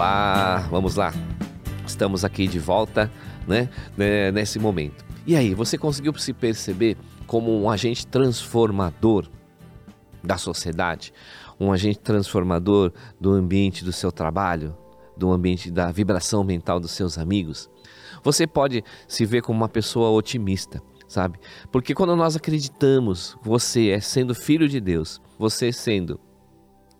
Olá, 0.00 0.66
vamos 0.70 0.96
lá. 0.96 1.12
Estamos 1.86 2.24
aqui 2.24 2.48
de 2.48 2.58
volta, 2.58 3.12
né, 3.46 3.68
né, 3.98 4.32
nesse 4.32 4.58
momento. 4.58 5.04
E 5.26 5.36
aí, 5.36 5.52
você 5.52 5.76
conseguiu 5.76 6.14
se 6.14 6.32
perceber 6.32 6.96
como 7.26 7.54
um 7.62 7.68
agente 7.68 8.06
transformador 8.06 9.28
da 10.24 10.38
sociedade, 10.38 11.12
um 11.60 11.70
agente 11.70 11.98
transformador 11.98 12.94
do 13.20 13.30
ambiente 13.32 13.84
do 13.84 13.92
seu 13.92 14.10
trabalho, 14.10 14.74
do 15.18 15.30
ambiente 15.30 15.70
da 15.70 15.92
vibração 15.92 16.42
mental 16.42 16.80
dos 16.80 16.92
seus 16.92 17.18
amigos? 17.18 17.68
Você 18.24 18.46
pode 18.46 18.82
se 19.06 19.26
ver 19.26 19.42
como 19.42 19.60
uma 19.60 19.68
pessoa 19.68 20.08
otimista, 20.12 20.82
sabe? 21.06 21.38
Porque 21.70 21.92
quando 21.92 22.16
nós 22.16 22.36
acreditamos, 22.36 23.36
você 23.42 23.90
é 23.90 24.00
sendo 24.00 24.34
filho 24.34 24.66
de 24.66 24.80
Deus, 24.80 25.20
você 25.38 25.70
sendo 25.70 26.18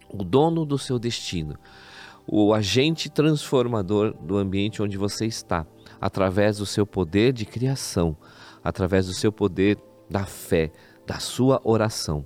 o 0.06 0.22
dono 0.22 0.66
do 0.66 0.76
seu 0.76 0.98
destino, 0.98 1.56
o 2.32 2.54
agente 2.54 3.10
transformador 3.10 4.14
do 4.14 4.36
ambiente 4.36 4.80
onde 4.80 4.96
você 4.96 5.26
está, 5.26 5.66
através 6.00 6.58
do 6.58 6.66
seu 6.66 6.86
poder 6.86 7.32
de 7.32 7.44
criação, 7.44 8.16
através 8.62 9.08
do 9.08 9.12
seu 9.12 9.32
poder 9.32 9.76
da 10.08 10.24
fé, 10.24 10.70
da 11.04 11.18
sua 11.18 11.60
oração. 11.64 12.24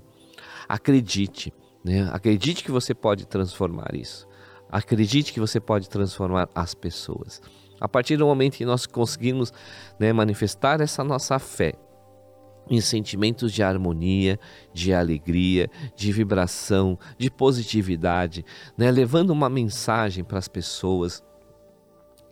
Acredite, 0.68 1.54
né? 1.82 2.06
acredite 2.12 2.62
que 2.62 2.70
você 2.70 2.94
pode 2.94 3.26
transformar 3.26 3.94
isso. 3.94 4.28
Acredite 4.70 5.32
que 5.32 5.40
você 5.40 5.58
pode 5.58 5.88
transformar 5.88 6.50
as 6.54 6.74
pessoas. 6.74 7.40
A 7.80 7.88
partir 7.88 8.18
do 8.18 8.26
momento 8.26 8.58
que 8.58 8.66
nós 8.66 8.84
conseguimos 8.84 9.54
né, 9.98 10.12
manifestar 10.12 10.82
essa 10.82 11.02
nossa 11.02 11.38
fé, 11.38 11.72
em 12.68 12.80
sentimentos 12.80 13.52
de 13.52 13.62
harmonia, 13.62 14.38
de 14.72 14.92
alegria, 14.92 15.70
de 15.94 16.12
vibração, 16.12 16.98
de 17.18 17.30
positividade, 17.30 18.44
né? 18.76 18.90
levando 18.90 19.30
uma 19.30 19.48
mensagem 19.48 20.24
para 20.24 20.38
as 20.38 20.48
pessoas 20.48 21.22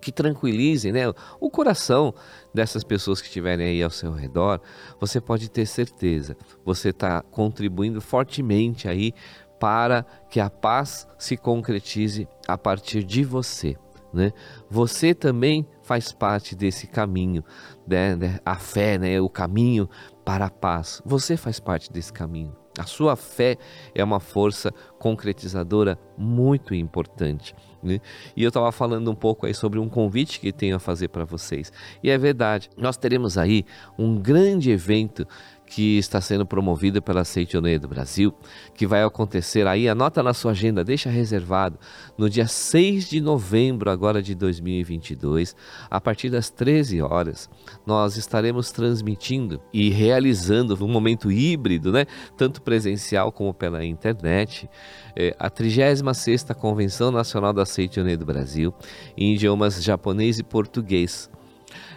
que 0.00 0.10
tranquilizem 0.10 0.92
né? 0.92 1.02
o 1.40 1.48
coração 1.48 2.12
dessas 2.52 2.82
pessoas 2.82 3.20
que 3.20 3.28
estiverem 3.28 3.68
aí 3.68 3.82
ao 3.82 3.90
seu 3.90 4.12
redor, 4.12 4.60
você 5.00 5.20
pode 5.20 5.48
ter 5.48 5.64
certeza, 5.64 6.36
você 6.64 6.88
está 6.88 7.22
contribuindo 7.22 8.00
fortemente 8.00 8.88
aí 8.88 9.14
para 9.60 10.04
que 10.28 10.40
a 10.40 10.50
paz 10.50 11.06
se 11.16 11.36
concretize 11.36 12.26
a 12.48 12.58
partir 12.58 13.04
de 13.04 13.22
você. 13.22 13.76
Né? 14.12 14.32
Você 14.68 15.14
também 15.14 15.66
faz 15.82 16.12
parte 16.12 16.54
desse 16.54 16.86
caminho, 16.86 17.42
né? 17.86 18.38
a 18.44 18.56
fé, 18.56 18.98
né? 18.98 19.20
o 19.20 19.28
caminho 19.28 19.88
para 20.24 20.46
a 20.46 20.50
paz. 20.50 21.02
Você 21.04 21.36
faz 21.36 21.58
parte 21.60 21.92
desse 21.92 22.12
caminho. 22.12 22.56
A 22.78 22.84
sua 22.84 23.16
fé 23.16 23.58
é 23.94 24.02
uma 24.02 24.18
força 24.18 24.72
concretizadora 24.98 25.98
muito 26.16 26.74
importante. 26.74 27.54
Né? 27.82 28.00
E 28.34 28.42
eu 28.42 28.48
estava 28.48 28.72
falando 28.72 29.10
um 29.10 29.14
pouco 29.14 29.44
aí 29.44 29.52
sobre 29.52 29.78
um 29.78 29.88
convite 29.88 30.40
que 30.40 30.52
tenho 30.52 30.76
a 30.76 30.78
fazer 30.78 31.08
para 31.08 31.24
vocês. 31.24 31.70
E 32.02 32.08
é 32.08 32.16
verdade, 32.16 32.70
nós 32.76 32.96
teremos 32.96 33.36
aí 33.36 33.66
um 33.98 34.16
grande 34.16 34.70
evento 34.70 35.26
que 35.74 35.96
está 35.96 36.20
sendo 36.20 36.44
promovida 36.44 37.00
pela 37.00 37.24
Seitoneia 37.24 37.78
do 37.78 37.88
Brasil, 37.88 38.34
que 38.74 38.86
vai 38.86 39.02
acontecer 39.02 39.66
aí, 39.66 39.88
anota 39.88 40.22
na 40.22 40.34
sua 40.34 40.50
agenda, 40.50 40.84
deixa 40.84 41.08
reservado, 41.08 41.78
no 42.18 42.28
dia 42.28 42.46
6 42.46 43.08
de 43.08 43.22
novembro 43.22 43.90
agora 43.90 44.22
de 44.22 44.34
2022, 44.34 45.56
a 45.90 45.98
partir 45.98 46.28
das 46.28 46.50
13 46.50 47.00
horas, 47.00 47.48
nós 47.86 48.18
estaremos 48.18 48.70
transmitindo 48.70 49.62
e 49.72 49.88
realizando 49.88 50.76
um 50.84 50.88
momento 50.88 51.32
híbrido, 51.32 51.90
né, 51.90 52.04
tanto 52.36 52.60
presencial 52.60 53.32
como 53.32 53.54
pela 53.54 53.82
internet, 53.82 54.68
é, 55.16 55.34
a 55.38 55.50
36ª 55.50 56.54
Convenção 56.54 57.10
Nacional 57.10 57.54
da 57.54 57.64
Seitoneia 57.64 58.18
do 58.18 58.26
Brasil, 58.26 58.74
em 59.16 59.34
idiomas 59.34 59.82
japonês 59.82 60.38
e 60.38 60.42
português. 60.42 61.30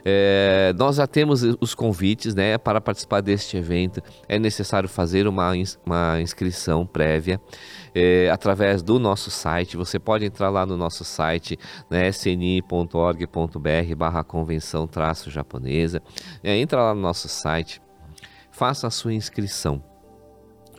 É, 0.07 0.71
nós 0.77 0.97
já 0.97 1.07
temos 1.07 1.41
os 1.59 1.73
convites 1.73 2.35
né, 2.35 2.59
para 2.59 2.79
participar 2.79 3.21
deste 3.21 3.57
evento. 3.57 4.01
É 4.29 4.37
necessário 4.37 4.87
fazer 4.87 5.27
uma, 5.27 5.51
uma 5.83 6.21
inscrição 6.21 6.85
prévia 6.85 7.41
é, 7.93 8.29
através 8.29 8.83
do 8.83 8.99
nosso 8.99 9.31
site. 9.31 9.75
Você 9.75 9.97
pode 9.97 10.23
entrar 10.23 10.49
lá 10.49 10.63
no 10.63 10.77
nosso 10.77 11.03
site, 11.03 11.57
né, 11.89 12.07
sni.org.br 12.09 13.95
barra 13.97 14.23
convenção 14.23 14.85
traço 14.85 15.31
japonesa. 15.31 16.01
É, 16.43 16.55
entra 16.55 16.83
lá 16.83 16.93
no 16.93 17.01
nosso 17.01 17.27
site, 17.27 17.81
faça 18.51 18.85
a 18.85 18.91
sua 18.91 19.13
inscrição. 19.13 19.94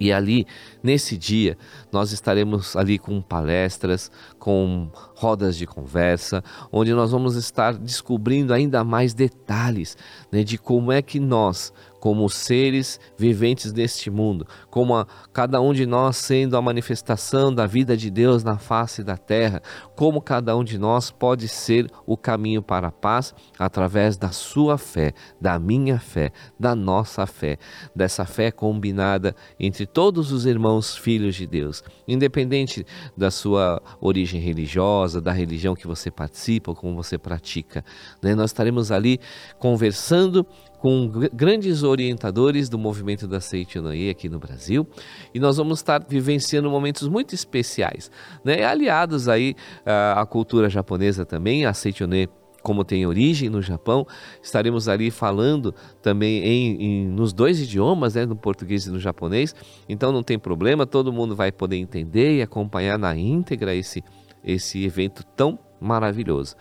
E 0.01 0.13
ali, 0.13 0.47
nesse 0.83 1.17
dia, 1.17 1.57
nós 1.91 2.13
estaremos 2.13 2.77
ali 2.77 2.99
com 2.99 3.21
palestras, 3.21 4.11
com 4.39 4.91
rodas 5.15 5.57
de 5.57 5.67
conversa, 5.67 6.43
onde 6.71 6.93
nós 6.93 7.11
vamos 7.11 7.37
estar 7.37 7.75
descobrindo 7.75 8.53
ainda 8.53 8.85
mais 8.85 9.15
detalhes 9.15 9.97
né, 10.31 10.43
de 10.43 10.59
como 10.59 10.93
é 10.93 11.01
que 11.01 11.19
nós 11.19 11.73
como 12.01 12.29
seres 12.29 13.01
viventes 13.17 13.73
deste 13.73 14.11
mundo, 14.11 14.47
como 14.71 14.95
a, 14.95 15.07
cada 15.33 15.61
um 15.61 15.73
de 15.73 15.87
nós 15.87 16.17
sendo 16.17 16.57
a 16.57 16.63
manifestação 16.63 17.55
da 17.55 17.67
vida 17.67 17.97
de 17.97 18.11
Deus 18.11 18.45
na 18.45 18.59
face 18.59 19.03
da 19.03 19.17
terra, 19.17 19.63
como 19.95 20.21
cada 20.21 20.57
um 20.57 20.65
de 20.65 20.79
nós 20.79 21.11
pode 21.11 21.49
ser 21.49 21.91
o 22.07 22.17
caminho 22.17 22.63
para 22.63 22.89
a 22.89 22.93
paz 22.93 23.35
através 23.59 24.17
da 24.17 24.31
sua 24.31 24.79
fé, 24.79 25.13
da 25.41 25.59
minha 25.59 25.99
fé, 25.99 26.31
da 26.59 26.75
nossa 26.75 27.27
fé, 27.27 27.59
dessa 27.95 28.25
fé 28.25 28.51
combinada 28.51 29.35
entre 29.59 29.87
todos 29.87 30.33
os 30.33 30.47
irmãos 30.47 30.97
filhos 30.97 31.35
de 31.35 31.47
Deus, 31.47 31.83
independente 32.07 32.87
da 33.17 33.31
sua 33.31 33.83
origem 34.01 34.41
religiosa, 34.41 35.21
da 35.21 35.33
religião 35.33 35.75
que 35.75 35.87
você 35.87 36.11
participa 36.11 36.71
ou 36.71 36.77
como 36.77 36.97
você 36.97 37.19
pratica. 37.19 37.85
Né? 38.23 38.35
Nós 38.35 38.51
estaremos 38.51 38.91
ali 38.91 39.21
conversando 39.59 40.47
com 40.79 41.11
grandes 41.33 41.83
orientadores 41.83 42.69
do 42.69 42.79
movimento 42.79 43.27
da 43.27 43.41
Seitianoye 43.41 44.11
aqui 44.11 44.29
no 44.29 44.39
Brasil 44.39 44.87
e 45.35 45.41
nós 45.41 45.57
vamos 45.57 45.79
estar 45.79 46.05
vivenciando 46.07 46.71
momentos 46.71 47.09
muito 47.09 47.35
especiais, 47.35 48.11
né? 48.45 48.65
aliados 48.65 49.29
aí 49.29 49.55
à 49.85 50.25
cultura 50.27 50.69
japonesa 50.69 51.25
também, 51.25 51.65
a 51.65 51.73
Seitianoye 51.73 52.29
como 52.67 52.85
tem 52.85 53.07
origem 53.07 53.49
no 53.49 53.63
Japão, 53.63 54.05
estaremos 54.43 54.89
ali 54.89 55.09
falando 55.09 55.73
também 56.03 56.43
em, 56.43 56.83
em, 56.83 57.07
nos 57.07 57.33
dois 57.33 57.61
idiomas, 57.61 58.17
né, 58.17 58.27
no 58.27 58.35
português 58.35 58.87
e 58.87 58.91
no 58.91 58.99
japonês. 58.99 59.55
Então 59.89 60.11
não 60.11 60.21
tem 60.21 60.37
problema, 60.37 60.85
todo 60.85 61.13
mundo 61.13 61.37
vai 61.37 61.53
poder 61.53 61.77
entender 61.77 62.39
e 62.39 62.43
acompanhar 62.43 62.99
na 62.99 63.17
íntegra 63.17 63.73
esse, 63.73 64.03
esse 64.43 64.85
evento 64.85 65.23
tão 65.37 65.61
maravilhoso, 65.81 66.57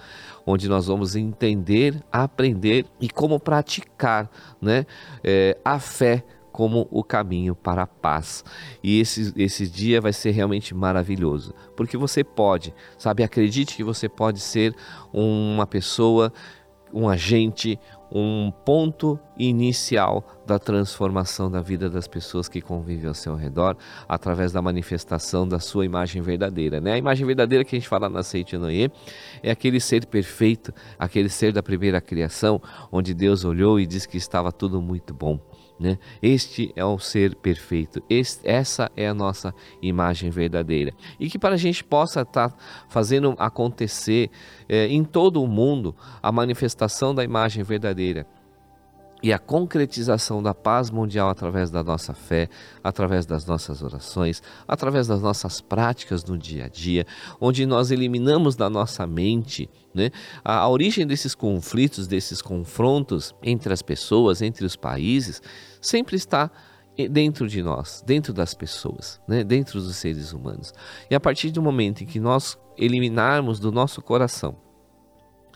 onde 0.46 0.70
nós 0.70 0.88
vamos 0.88 1.16
entender, 1.16 2.02
aprender 2.12 2.86
e 3.00 3.10
como 3.10 3.40
praticar 3.40 4.30
né, 4.62 4.86
é, 5.24 5.58
a 5.64 5.80
fé 5.80 6.24
como 6.56 6.88
o 6.90 7.04
caminho 7.04 7.54
para 7.54 7.82
a 7.82 7.88
paz. 7.88 8.46
E 8.82 9.02
esse, 9.02 9.34
esse 9.36 9.68
dia 9.68 10.00
vai 10.00 10.14
ser 10.14 10.32
realmente 10.32 10.74
maravilhoso, 10.74 11.54
porque 11.76 11.98
você 11.98 12.24
pode, 12.24 12.74
sabe, 12.98 13.24
acredite 13.24 13.76
que 13.76 13.84
você 13.84 14.08
pode 14.08 14.40
ser 14.40 14.74
uma 15.12 15.68
pessoa, 15.68 16.32
um 16.96 17.10
agente, 17.10 17.78
um 18.10 18.50
ponto 18.64 19.20
inicial 19.38 20.26
da 20.48 20.58
transformação 20.58 21.52
da 21.52 21.60
vida 21.60 21.90
das 21.90 22.08
pessoas 22.08 22.48
que 22.48 22.62
convivem 22.62 23.10
ao 23.10 23.14
seu 23.14 23.36
redor 23.36 23.76
através 24.08 24.54
da 24.54 24.62
manifestação 24.62 25.46
da 25.46 25.60
sua 25.60 25.86
imagem 25.86 26.22
verdadeira. 26.22 26.80
Né? 26.80 26.94
A 26.94 26.98
imagem 26.98 27.28
verdadeira 27.28 27.66
que 27.66 27.76
a 27.76 27.80
gente 27.80 27.90
fala 27.90 28.08
na 28.08 28.24
Seite 28.24 28.58
Noé 28.58 28.90
é 29.44 29.52
aquele 29.52 29.82
ser 29.82 30.06
perfeito, 30.06 30.74
aquele 30.98 31.28
ser 31.28 31.52
da 31.52 31.62
primeira 31.62 32.00
criação, 32.00 32.62
onde 32.90 33.14
Deus 33.14 33.44
olhou 33.44 33.78
e 33.78 33.86
disse 33.86 34.08
que 34.08 34.16
estava 34.16 34.50
tudo 34.50 34.82
muito 34.82 35.14
bom. 35.14 35.38
Né? 35.80 35.98
Este 36.22 36.72
é 36.76 36.86
o 36.86 36.98
ser 36.98 37.36
perfeito, 37.36 38.02
este, 38.10 38.48
essa 38.48 38.90
é 38.96 39.08
a 39.08 39.14
nossa 39.14 39.54
imagem 39.82 40.30
verdadeira. 40.30 40.94
E 41.20 41.30
que 41.30 41.38
para 41.38 41.56
a 41.56 41.58
gente 41.58 41.84
possa 41.84 42.22
estar 42.22 42.50
tá 42.50 42.58
fazendo 42.88 43.36
acontecer 43.38 44.30
é, 44.70 44.88
em 44.88 45.04
todo 45.04 45.44
o 45.44 45.48
mundo 45.48 45.94
a 46.24 46.32
manifestação 46.32 47.14
da 47.14 47.24
imagem 47.24 47.62
verdadeira 47.64 48.26
e 49.24 49.34
a 49.34 49.40
concretização 49.40 50.42
da 50.44 50.54
paz 50.54 50.90
mundial 50.90 51.30
através 51.30 51.72
da 51.72 51.84
nossa 51.84 52.14
fé, 52.14 52.50
através 52.84 53.26
das 53.26 53.46
nossas 53.46 53.82
orações, 53.82 54.42
através 54.68 55.08
das 55.08 55.22
nossas 55.22 55.62
práticas 55.62 56.24
no 56.24 56.38
dia 56.38 56.66
a 56.66 56.68
dia, 56.68 57.06
onde 57.40 57.66
nós 57.66 57.92
eliminamos 57.92 58.56
da 58.56 58.70
nossa 58.70 59.08
mente 59.08 59.70
né, 59.94 60.12
a, 60.44 60.60
a 60.60 60.70
origem 60.70 61.08
desses 61.08 61.34
conflitos, 61.34 62.08
desses 62.08 62.42
confrontos 62.42 63.34
entre 63.42 63.74
as 63.74 63.82
pessoas, 63.82 64.42
entre 64.42 64.66
os 64.66 64.76
países, 64.76 65.42
sempre 65.82 66.16
está 66.16 66.52
dentro 67.10 67.48
de 67.48 67.62
nós, 67.62 68.04
dentro 68.06 68.32
das 68.32 68.54
pessoas, 68.54 69.20
né? 69.28 69.44
dentro 69.44 69.82
dos 69.82 69.96
seres 69.98 70.32
humanos. 70.32 70.74
E 71.10 71.16
a 71.16 71.20
partir 71.20 71.52
do 71.52 71.62
momento 71.62 72.04
em 72.04 72.06
que 72.06 72.20
nós 72.20 72.58
eliminarmos 72.78 73.60
do 73.60 73.72
nosso 73.72 74.02
coração 74.02 74.65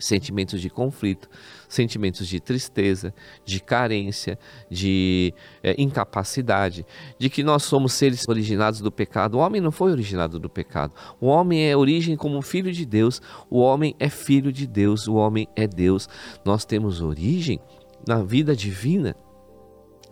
sentimentos 0.00 0.60
de 0.60 0.68
conflito, 0.68 1.28
sentimentos 1.68 2.26
de 2.26 2.40
tristeza, 2.40 3.14
de 3.44 3.60
carência, 3.60 4.38
de 4.68 5.32
é, 5.62 5.74
incapacidade, 5.80 6.84
de 7.18 7.30
que 7.30 7.42
nós 7.42 7.62
somos 7.62 7.92
seres 7.92 8.26
originados 8.28 8.80
do 8.80 8.90
pecado. 8.90 9.36
O 9.36 9.40
homem 9.40 9.60
não 9.60 9.70
foi 9.70 9.92
originado 9.92 10.38
do 10.38 10.50
pecado. 10.50 10.92
O 11.20 11.26
homem 11.26 11.70
é 11.70 11.76
origem 11.76 12.16
como 12.16 12.42
filho 12.42 12.72
de 12.72 12.84
Deus. 12.84 13.22
O 13.48 13.60
homem 13.60 13.94
é 13.98 14.08
filho 14.08 14.52
de 14.52 14.66
Deus. 14.66 15.06
O 15.06 15.14
homem 15.14 15.46
é 15.54 15.66
Deus. 15.66 16.08
Nós 16.44 16.64
temos 16.64 17.00
origem 17.00 17.60
na 18.06 18.22
vida 18.22 18.56
divina 18.56 19.14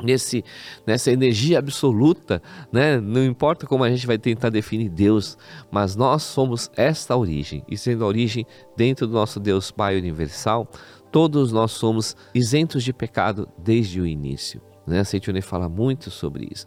nesse 0.03 0.45
nessa 0.87 1.11
energia 1.11 1.59
absoluta, 1.59 2.43
né? 2.73 3.01
Não 3.01 3.25
importa 3.25 3.67
como 3.67 3.85
a 3.85 3.91
gente 3.91 4.07
vai 4.07 4.19
tentar 4.19 4.51
definir 4.51 4.89
Deus, 4.89 5.37
mas 5.71 5.97
nós 5.97 6.23
somos 6.23 6.71
esta 6.77 7.17
origem 7.17 7.65
e 7.69 7.77
sendo 7.77 8.05
a 8.05 8.07
origem 8.07 8.47
dentro 8.77 9.07
do 9.07 9.13
nosso 9.13 9.41
Deus 9.41 9.71
Pai 9.71 9.99
universal, 9.99 10.69
todos 11.11 11.53
nós 11.53 11.73
somos 11.73 12.17
isentos 12.35 12.85
de 12.85 12.93
pecado 12.93 13.49
desde 13.59 14.01
o 14.01 14.07
início. 14.07 14.61
Né? 14.87 15.05
Seitione 15.05 15.43
fala 15.43 15.69
muito 15.69 16.11
sobre 16.11 16.49
isso. 16.51 16.67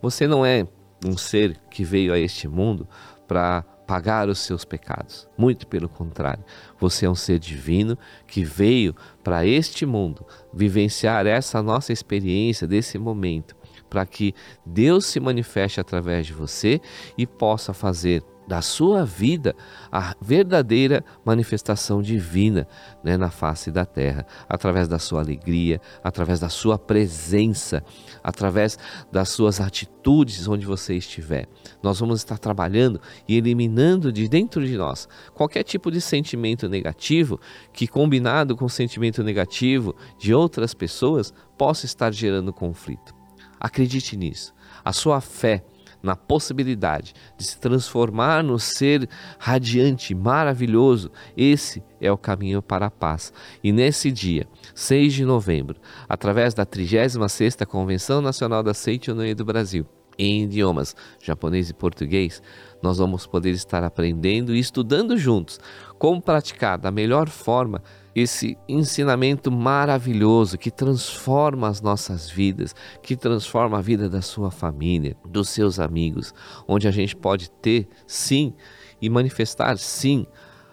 Você 0.00 0.26
não 0.26 0.44
é 0.44 0.66
um 1.04 1.16
ser 1.16 1.58
que 1.70 1.84
veio 1.84 2.12
a 2.12 2.18
este 2.18 2.48
mundo 2.48 2.88
para 3.26 3.64
pagar 3.86 4.28
os 4.28 4.40
seus 4.40 4.64
pecados. 4.64 5.28
Muito 5.38 5.66
pelo 5.66 5.88
contrário, 5.88 6.44
você 6.78 7.06
é 7.06 7.10
um 7.10 7.14
ser 7.14 7.38
divino 7.38 7.96
que 8.26 8.44
veio 8.44 8.94
para 9.22 9.46
este 9.46 9.86
mundo 9.86 10.26
vivenciar 10.52 11.26
essa 11.26 11.62
nossa 11.62 11.92
experiência 11.92 12.66
desse 12.66 12.98
momento, 12.98 13.56
para 13.88 14.04
que 14.04 14.34
Deus 14.64 15.06
se 15.06 15.20
manifeste 15.20 15.80
através 15.80 16.26
de 16.26 16.32
você 16.32 16.80
e 17.16 17.26
possa 17.26 17.72
fazer 17.72 18.22
da 18.46 18.62
sua 18.62 19.04
vida 19.04 19.54
a 19.90 20.14
verdadeira 20.20 21.04
manifestação 21.24 22.00
divina 22.00 22.66
né, 23.02 23.16
na 23.16 23.30
face 23.30 23.70
da 23.70 23.84
terra, 23.84 24.26
através 24.48 24.86
da 24.88 24.98
sua 24.98 25.20
alegria, 25.20 25.80
através 26.02 26.38
da 26.38 26.48
sua 26.48 26.78
presença, 26.78 27.82
através 28.22 28.78
das 29.10 29.28
suas 29.28 29.60
atitudes 29.60 30.46
onde 30.46 30.64
você 30.64 30.94
estiver. 30.94 31.48
Nós 31.82 31.98
vamos 31.98 32.20
estar 32.20 32.38
trabalhando 32.38 33.00
e 33.26 33.36
eliminando 33.36 34.12
de 34.12 34.28
dentro 34.28 34.64
de 34.64 34.76
nós 34.76 35.08
qualquer 35.34 35.64
tipo 35.64 35.90
de 35.90 36.00
sentimento 36.00 36.68
negativo 36.68 37.40
que, 37.72 37.86
combinado 37.86 38.56
com 38.56 38.66
o 38.66 38.70
sentimento 38.70 39.22
negativo 39.22 39.94
de 40.18 40.32
outras 40.32 40.74
pessoas, 40.74 41.32
possa 41.58 41.86
estar 41.86 42.12
gerando 42.12 42.52
conflito. 42.52 43.14
Acredite 43.58 44.16
nisso. 44.16 44.54
A 44.84 44.92
sua 44.92 45.20
fé 45.20 45.64
na 46.02 46.14
possibilidade 46.14 47.14
de 47.36 47.44
se 47.44 47.58
transformar 47.58 48.42
no 48.42 48.58
ser 48.58 49.08
radiante, 49.38 50.14
maravilhoso, 50.14 51.10
esse 51.36 51.82
é 52.00 52.10
o 52.10 52.18
caminho 52.18 52.62
para 52.62 52.86
a 52.86 52.90
paz. 52.90 53.32
E 53.62 53.72
nesse 53.72 54.10
dia, 54.10 54.46
6 54.74 55.14
de 55.14 55.24
novembro, 55.24 55.76
através 56.08 56.54
da 56.54 56.64
36ª 56.64 57.66
Convenção 57.66 58.20
Nacional 58.20 58.62
da 58.62 58.74
Seichonoye 58.74 59.34
do 59.34 59.44
Brasil, 59.44 59.86
em 60.18 60.44
idiomas 60.44 60.96
japonês 61.22 61.68
e 61.68 61.74
português, 61.74 62.42
nós 62.82 62.98
vamos 62.98 63.26
poder 63.26 63.50
estar 63.50 63.84
aprendendo 63.84 64.54
e 64.54 64.58
estudando 64.58 65.16
juntos 65.16 65.58
como 65.98 66.22
praticar 66.22 66.78
da 66.78 66.90
melhor 66.90 67.28
forma 67.28 67.82
esse 68.16 68.56
ensinamento 68.66 69.52
maravilhoso 69.52 70.56
que 70.56 70.70
transforma 70.70 71.68
as 71.68 71.82
nossas 71.82 72.30
vidas, 72.30 72.74
que 73.02 73.14
transforma 73.14 73.76
a 73.76 73.82
vida 73.82 74.08
da 74.08 74.22
sua 74.22 74.50
família, 74.50 75.14
dos 75.28 75.50
seus 75.50 75.78
amigos, 75.78 76.32
onde 76.66 76.88
a 76.88 76.90
gente 76.90 77.14
pode 77.14 77.50
ter 77.50 77.86
sim 78.06 78.54
e 79.02 79.10
manifestar 79.10 79.76
sim 79.76 80.26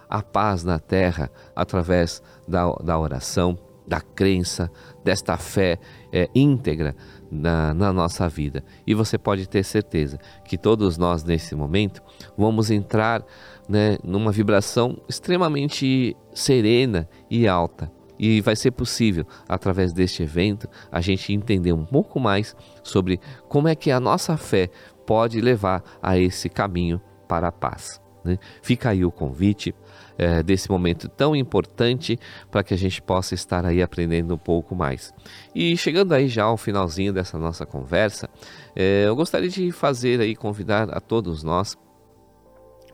a 0.09 0.21
paz 0.21 0.63
na 0.63 0.79
terra 0.79 1.29
através 1.53 2.23
da, 2.47 2.71
da 2.75 2.97
oração, 2.97 3.59
da 3.87 4.01
crença, 4.01 4.71
desta 5.03 5.37
fé 5.37 5.77
é, 6.11 6.29
íntegra 6.33 6.95
na, 7.29 7.73
na, 7.73 7.91
nossa 7.91 8.29
vida. 8.29 8.63
E 8.85 8.93
você 8.93 9.17
pode 9.17 9.47
ter 9.47 9.63
certeza 9.63 10.17
que 10.45 10.57
todos 10.57 10.97
nós, 10.97 11.23
nesse 11.23 11.55
momento, 11.55 12.01
vamos 12.37 12.71
entrar 12.71 13.23
né, 13.67 13.97
numa 14.03 14.31
vibração 14.31 15.01
extremamente 15.07 16.15
serena 16.33 17.07
e 17.29 17.47
alta. 17.47 17.91
E 18.17 18.41
vai 18.41 18.55
ser 18.55 18.71
possível, 18.71 19.25
através 19.49 19.91
deste 19.91 20.23
evento, 20.23 20.69
a 20.91 21.01
gente 21.01 21.33
entender 21.33 21.73
um 21.73 21.85
pouco 21.85 22.19
mais 22.19 22.55
sobre 22.83 23.19
como 23.49 23.67
é 23.67 23.75
que 23.75 23.91
a 23.91 23.99
nossa 23.99 24.37
fé 24.37 24.69
pode 25.05 25.41
levar 25.41 25.83
a 26.01 26.17
esse 26.17 26.47
caminho 26.47 27.01
para 27.27 27.47
a 27.47 27.51
paz. 27.51 27.99
Né? 28.23 28.37
Fica 28.61 28.91
aí 28.91 29.03
o 29.03 29.11
convite 29.11 29.75
é, 30.17 30.43
desse 30.43 30.69
momento 30.69 31.07
tão 31.07 31.35
importante 31.35 32.19
para 32.51 32.63
que 32.63 32.73
a 32.73 32.77
gente 32.77 33.01
possa 33.01 33.33
estar 33.33 33.65
aí 33.65 33.81
aprendendo 33.81 34.33
um 34.33 34.37
pouco 34.37 34.75
mais. 34.75 35.13
E 35.53 35.75
chegando 35.77 36.13
aí 36.13 36.27
já 36.27 36.43
ao 36.43 36.57
finalzinho 36.57 37.13
dessa 37.13 37.37
nossa 37.37 37.65
conversa, 37.65 38.29
é, 38.75 39.05
eu 39.07 39.15
gostaria 39.15 39.49
de 39.49 39.71
fazer 39.71 40.19
aí, 40.19 40.35
convidar 40.35 40.89
a 40.89 40.99
todos 40.99 41.43
nós 41.43 41.77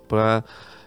para 0.08 0.44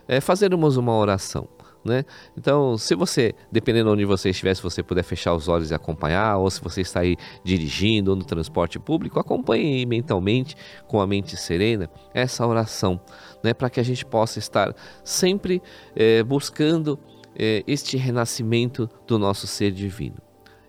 é, 0.08 0.20
fazermos 0.20 0.76
uma 0.76 0.94
oração. 0.96 1.48
Né? 1.84 2.04
Então, 2.36 2.78
se 2.78 2.94
você, 2.94 3.34
dependendo 3.50 3.88
de 3.88 3.92
onde 3.94 4.04
você 4.04 4.30
estiver, 4.30 4.54
se 4.54 4.62
você 4.62 4.82
puder 4.82 5.02
fechar 5.02 5.34
os 5.34 5.48
olhos 5.48 5.70
e 5.70 5.74
acompanhar, 5.74 6.36
ou 6.38 6.48
se 6.48 6.60
você 6.60 6.80
está 6.80 7.00
aí 7.00 7.16
dirigindo 7.42 8.10
ou 8.12 8.16
no 8.16 8.24
transporte 8.24 8.78
público, 8.78 9.18
acompanhe 9.18 9.84
mentalmente, 9.84 10.56
com 10.86 11.00
a 11.00 11.06
mente 11.06 11.36
serena, 11.36 11.90
essa 12.14 12.46
oração, 12.46 13.00
né? 13.42 13.52
para 13.52 13.68
que 13.68 13.80
a 13.80 13.82
gente 13.82 14.06
possa 14.06 14.38
estar 14.38 14.74
sempre 15.02 15.60
é, 15.96 16.22
buscando 16.22 16.98
é, 17.34 17.64
este 17.66 17.96
renascimento 17.96 18.88
do 19.06 19.18
nosso 19.18 19.46
ser 19.46 19.72
divino. 19.72 20.16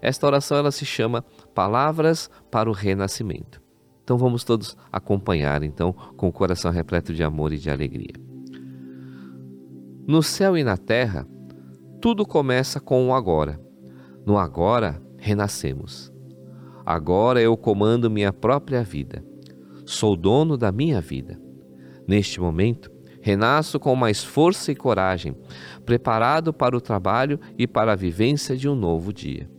Esta 0.02 0.26
oração 0.28 0.58
ela 0.58 0.71
se 0.71 0.86
chama 0.86 1.23
Palavras 1.54 2.30
para 2.52 2.69
o 2.69 2.73
Renascimento. 2.73 3.62
Então 4.04 4.17
vamos 4.17 4.43
todos 4.43 4.76
acompanhar 4.91 5.63
então 5.63 5.93
com 5.93 6.28
o 6.28 6.32
coração 6.32 6.71
repleto 6.71 7.13
de 7.13 7.23
amor 7.23 7.54
e 7.54 7.58
de 7.58 7.69
alegria. 7.69 8.33
No 10.08 10.22
céu 10.22 10.58
e 10.58 10.63
na 10.63 10.78
terra, 10.78 11.28
tudo 12.02 12.26
começa 12.26 12.80
com 12.80 13.08
o 13.08 13.13
agora. 13.13 13.60
No 14.26 14.38
agora, 14.38 15.02
renascemos. 15.18 16.12
Agora 16.86 17.42
eu 17.42 17.56
comando 17.56 18.10
minha 18.10 18.34
própria 18.34 18.84
vida. 18.84 19.24
Sou 19.86 20.16
dono 20.16 20.58
da 20.58 20.72
minha 20.72 21.00
vida. 21.00 21.39
Neste 22.08 22.42
momento, 22.42 22.94
Renasço 23.24 23.80
com 23.80 23.96
mais 23.96 24.22
força 24.22 24.70
e 24.70 24.76
coragem, 24.76 25.34
preparado 25.86 26.52
para 26.52 26.76
o 26.76 26.82
trabalho 26.82 27.39
e 27.58 27.66
para 27.66 27.94
a 27.94 27.96
vivência 27.96 28.54
de 28.54 28.68
um 28.68 28.76
novo 28.76 29.13
dia. 29.13 29.50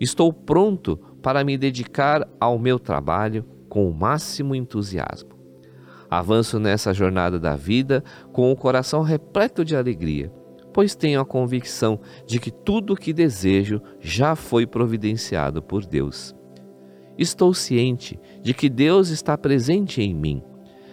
Estou 0.00 0.32
pronto 0.32 0.96
para 1.20 1.42
me 1.42 1.58
dedicar 1.58 2.28
ao 2.38 2.60
meu 2.60 2.78
trabalho 2.78 3.44
com 3.68 3.90
o 3.90 3.92
máximo 3.92 4.54
entusiasmo. 4.54 5.37
Avanço 6.10 6.58
nessa 6.58 6.94
jornada 6.94 7.38
da 7.38 7.54
vida 7.54 8.02
com 8.32 8.50
o 8.50 8.56
coração 8.56 9.02
repleto 9.02 9.64
de 9.64 9.76
alegria, 9.76 10.32
pois 10.72 10.94
tenho 10.94 11.20
a 11.20 11.24
convicção 11.24 12.00
de 12.26 12.38
que 12.38 12.50
tudo 12.50 12.94
o 12.94 12.96
que 12.96 13.12
desejo 13.12 13.80
já 14.00 14.34
foi 14.34 14.66
providenciado 14.66 15.62
por 15.62 15.84
Deus. 15.84 16.34
Estou 17.18 17.52
ciente 17.52 18.18
de 18.40 18.54
que 18.54 18.68
Deus 18.68 19.08
está 19.08 19.36
presente 19.36 20.00
em 20.00 20.14
mim. 20.14 20.42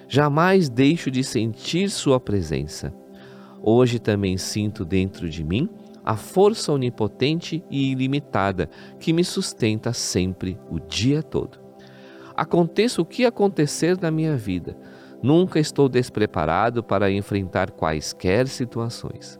Jamais 0.07 0.69
deixo 0.69 1.09
de 1.09 1.23
sentir 1.23 1.89
Sua 1.89 2.19
presença. 2.19 2.93
Hoje 3.61 3.99
também 3.99 4.37
sinto 4.37 4.83
dentro 4.83 5.29
de 5.29 5.43
mim 5.43 5.69
a 6.03 6.15
força 6.15 6.71
onipotente 6.71 7.63
e 7.69 7.91
ilimitada 7.91 8.69
que 8.99 9.11
me 9.11 9.23
sustenta 9.23 9.91
sempre 9.91 10.59
o 10.69 10.79
dia 10.79 11.23
todo. 11.23 11.59
Aconteça 12.35 13.01
o 13.01 13.05
que 13.05 13.25
acontecer 13.25 13.99
na 13.99 14.11
minha 14.11 14.35
vida, 14.35 14.77
nunca 15.25 15.59
estou 15.59 15.89
despreparado 15.89 16.83
para 16.83 17.11
enfrentar 17.11 17.71
quaisquer 17.71 18.47
situações. 18.47 19.39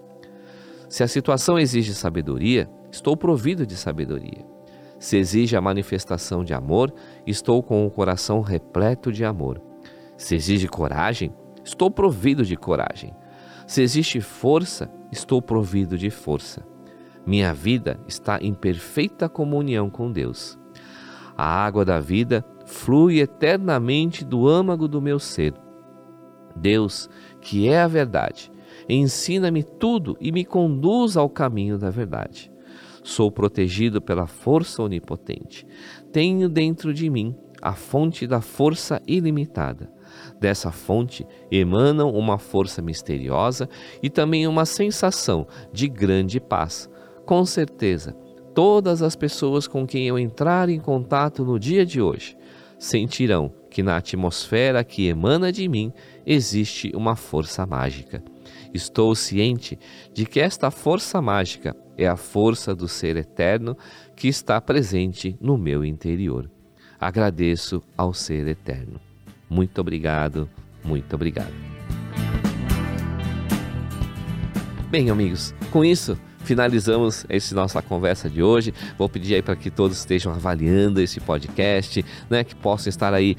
Se 0.90 1.04
a 1.04 1.08
situação 1.08 1.60
exige 1.60 1.94
sabedoria, 1.94 2.68
estou 2.92 3.16
provido 3.16 3.68
de 3.68 3.76
sabedoria. 3.76 4.44
Se 4.98 5.16
exige 5.16 5.56
a 5.56 5.62
manifestação 5.62 6.44
de 6.44 6.56
amor, 6.56 6.92
estou 7.28 7.62
com 7.62 7.86
o 7.86 7.92
coração 7.92 8.42
repleto 8.42 9.12
de 9.12 9.24
amor. 9.24 9.62
Se 10.18 10.34
exige 10.34 10.68
coragem, 10.68 11.32
estou 11.64 11.92
provido 11.92 12.44
de 12.44 12.56
coragem. 12.56 13.14
Se 13.68 13.84
existe 13.84 14.20
força, 14.22 14.90
estou 15.12 15.40
provido 15.40 16.00
de 16.00 16.10
força. 16.10 16.66
Minha 17.28 17.54
vida 17.54 18.00
está 18.08 18.40
em 18.42 18.56
perfeita 18.56 19.30
comunhão 19.30 19.90
com 19.90 20.12
Deus. 20.12 20.58
A 21.38 21.46
água 21.46 21.86
da 21.86 22.00
vida 22.00 22.44
flui 22.66 23.20
eternamente 23.20 24.26
do 24.26 24.48
âmago 24.48 24.88
do 24.88 25.00
meu 25.00 25.20
ser. 25.20 25.54
Deus, 26.56 27.10
que 27.42 27.68
é 27.68 27.82
a 27.82 27.88
verdade, 27.88 28.52
ensina-me 28.88 29.64
tudo 29.64 30.18
e 30.20 30.32
me 30.32 30.46
conduz 30.46 31.18
ao 31.18 31.30
caminho 31.30 31.78
da 31.78 31.90
verdade. 31.90 32.52
Sou 33.04 33.32
protegido 33.32 34.02
pela 34.02 34.26
força 34.26 34.82
onipotente. 34.82 35.66
Tenho 36.12 36.50
dentro 36.50 36.94
de 36.94 37.10
mim 37.10 37.36
a 37.62 37.74
fonte 37.74 38.26
da 38.26 38.42
força 38.42 39.02
ilimitada. 39.08 39.92
Dessa 40.40 40.72
fonte 40.72 41.26
emanam 41.52 42.12
uma 42.12 42.38
força 42.38 42.82
misteriosa 42.82 43.70
e 44.02 44.10
também 44.10 44.48
uma 44.48 44.66
sensação 44.66 45.48
de 45.72 45.88
grande 45.88 46.40
paz. 46.40 46.90
Com 47.26 47.46
certeza, 47.46 48.14
todas 48.54 49.02
as 49.02 49.16
pessoas 49.16 49.68
com 49.68 49.86
quem 49.86 50.08
eu 50.08 50.18
entrar 50.18 50.70
em 50.70 50.80
contato 50.80 51.44
no 51.44 51.60
dia 51.60 51.86
de 51.86 52.02
hoje 52.02 52.38
sentirão 52.78 53.52
que 53.76 53.84
na 53.84 53.98
atmosfera 53.98 54.86
que 54.86 55.06
emana 55.06 55.52
de 55.52 55.68
mim 55.68 55.92
existe 56.26 56.94
uma 56.96 57.14
força 57.14 57.66
mágica. 57.66 58.24
Estou 58.74 59.14
ciente 59.14 59.78
de 60.14 60.26
que 60.26 60.40
esta 60.40 60.72
força 60.72 61.22
mágica 61.22 61.76
é 61.98 62.08
a 62.08 62.16
força 62.16 62.74
do 62.74 62.88
ser 62.88 63.18
eterno 63.18 63.78
que 64.16 64.30
está 64.30 64.62
presente 64.62 65.38
no 65.42 65.58
meu 65.58 65.84
interior. 65.84 66.50
Agradeço 66.98 67.84
ao 67.98 68.14
ser 68.14 68.48
eterno. 68.48 68.98
Muito 69.50 69.82
obrigado, 69.82 70.50
muito 70.82 71.14
obrigado. 71.14 71.54
Bem, 74.90 75.10
amigos, 75.10 75.54
com 75.70 75.84
isso 75.84 76.18
finalizamos 76.46 77.26
essa 77.28 77.54
nossa 77.56 77.82
conversa 77.82 78.30
de 78.30 78.42
hoje. 78.42 78.74
Vou 78.98 79.10
pedir 79.10 79.36
aí 79.36 79.42
para 79.42 79.56
que 79.56 79.70
todos 79.70 79.98
estejam 79.98 80.32
avaliando 80.32 81.02
esse 81.02 81.20
podcast, 81.20 82.06
né, 82.30 82.44
que 82.44 82.56
possam 82.56 82.90
estar 82.90 83.14
aí 83.14 83.36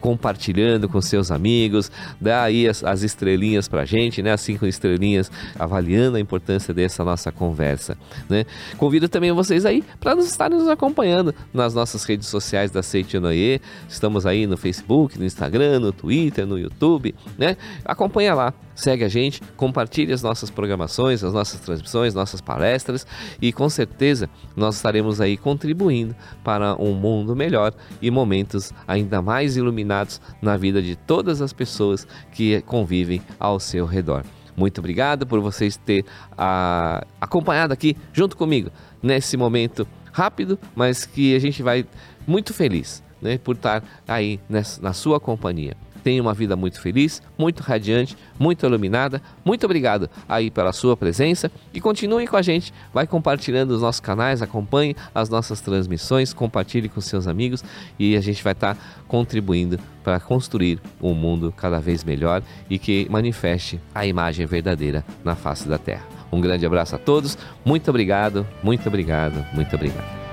compartilhando 0.00 0.88
com 0.88 1.00
seus 1.00 1.30
amigos, 1.30 1.92
dá 2.20 2.42
aí 2.42 2.66
as, 2.66 2.82
as 2.82 3.02
estrelinhas 3.02 3.68
pra 3.68 3.84
gente, 3.84 4.22
né? 4.22 4.32
As 4.32 4.40
cinco 4.40 4.66
estrelinhas, 4.66 5.30
avaliando 5.58 6.16
a 6.16 6.20
importância 6.20 6.72
dessa 6.72 7.04
nossa 7.04 7.30
conversa, 7.30 7.96
né? 8.28 8.44
Convido 8.78 9.08
também 9.08 9.30
vocês 9.32 9.66
aí 9.66 9.84
para 10.00 10.14
nos 10.14 10.26
estarem 10.26 10.58
nos 10.58 10.68
acompanhando 10.68 11.34
nas 11.52 11.74
nossas 11.74 12.02
redes 12.04 12.28
sociais 12.28 12.70
da 12.70 12.82
Seitinoye. 12.82 13.60
Estamos 13.88 14.24
aí 14.26 14.46
no 14.46 14.56
Facebook, 14.56 15.18
no 15.18 15.24
Instagram, 15.24 15.80
no 15.80 15.92
Twitter, 15.92 16.46
no 16.46 16.58
YouTube, 16.58 17.14
né? 17.36 17.56
Acompanha 17.84 18.34
lá, 18.34 18.54
segue 18.80 19.04
a 19.04 19.08
gente, 19.08 19.40
compartilhe 19.56 20.12
as 20.12 20.22
nossas 20.22 20.50
programações, 20.50 21.22
as 21.22 21.32
nossas 21.32 21.60
transmissões, 21.60 22.14
nossas 22.14 22.40
palestras 22.40 23.06
e 23.40 23.52
com 23.52 23.68
certeza 23.68 24.28
nós 24.56 24.76
estaremos 24.76 25.20
aí 25.20 25.36
contribuindo 25.36 26.14
para 26.42 26.74
um 26.76 26.92
mundo 26.92 27.36
melhor 27.36 27.72
e 28.00 28.10
momentos 28.10 28.72
ainda 28.86 29.22
mais 29.22 29.56
iluminados 29.56 30.20
na 30.40 30.56
vida 30.56 30.82
de 30.82 30.96
todas 30.96 31.40
as 31.40 31.52
pessoas 31.52 32.06
que 32.32 32.60
convivem 32.62 33.22
ao 33.38 33.60
seu 33.60 33.86
redor. 33.86 34.24
Muito 34.56 34.78
obrigado 34.78 35.26
por 35.26 35.40
vocês 35.40 35.76
ter 35.76 36.04
ah, 36.36 37.04
acompanhado 37.20 37.72
aqui 37.72 37.96
junto 38.12 38.36
comigo 38.36 38.70
nesse 39.02 39.36
momento 39.36 39.86
rápido, 40.12 40.58
mas 40.74 41.06
que 41.06 41.34
a 41.34 41.38
gente 41.38 41.62
vai 41.62 41.86
muito 42.26 42.52
feliz 42.52 43.02
né, 43.20 43.38
por 43.38 43.54
estar 43.54 43.82
aí 44.06 44.40
nessa, 44.48 44.80
na 44.82 44.92
sua 44.92 45.20
companhia. 45.20 45.76
Tenha 46.02 46.22
uma 46.22 46.34
vida 46.34 46.56
muito 46.56 46.80
feliz, 46.80 47.22
muito 47.38 47.60
radiante, 47.60 48.16
muito 48.38 48.64
iluminada. 48.64 49.20
Muito 49.44 49.64
obrigado 49.64 50.08
aí 50.28 50.50
pela 50.50 50.72
sua 50.72 50.96
presença 50.96 51.50
e 51.72 51.80
continue 51.80 52.26
com 52.26 52.36
a 52.36 52.42
gente. 52.42 52.72
Vai 52.92 53.06
compartilhando 53.06 53.72
os 53.72 53.82
nossos 53.82 54.00
canais, 54.00 54.42
acompanhe 54.42 54.96
as 55.14 55.28
nossas 55.28 55.60
transmissões, 55.60 56.32
compartilhe 56.32 56.88
com 56.88 57.00
seus 57.00 57.26
amigos 57.26 57.64
e 57.98 58.16
a 58.16 58.20
gente 58.20 58.42
vai 58.42 58.52
estar 58.52 58.74
tá 58.74 58.80
contribuindo 59.06 59.78
para 60.02 60.18
construir 60.18 60.80
um 61.00 61.14
mundo 61.14 61.52
cada 61.56 61.78
vez 61.78 62.04
melhor 62.04 62.42
e 62.68 62.78
que 62.78 63.06
manifeste 63.10 63.80
a 63.94 64.06
imagem 64.06 64.46
verdadeira 64.46 65.04
na 65.24 65.34
face 65.34 65.68
da 65.68 65.78
Terra. 65.78 66.06
Um 66.32 66.40
grande 66.40 66.64
abraço 66.64 66.94
a 66.94 66.98
todos, 66.98 67.36
muito 67.64 67.88
obrigado, 67.90 68.46
muito 68.62 68.86
obrigado, 68.88 69.44
muito 69.54 69.74
obrigado. 69.74 70.29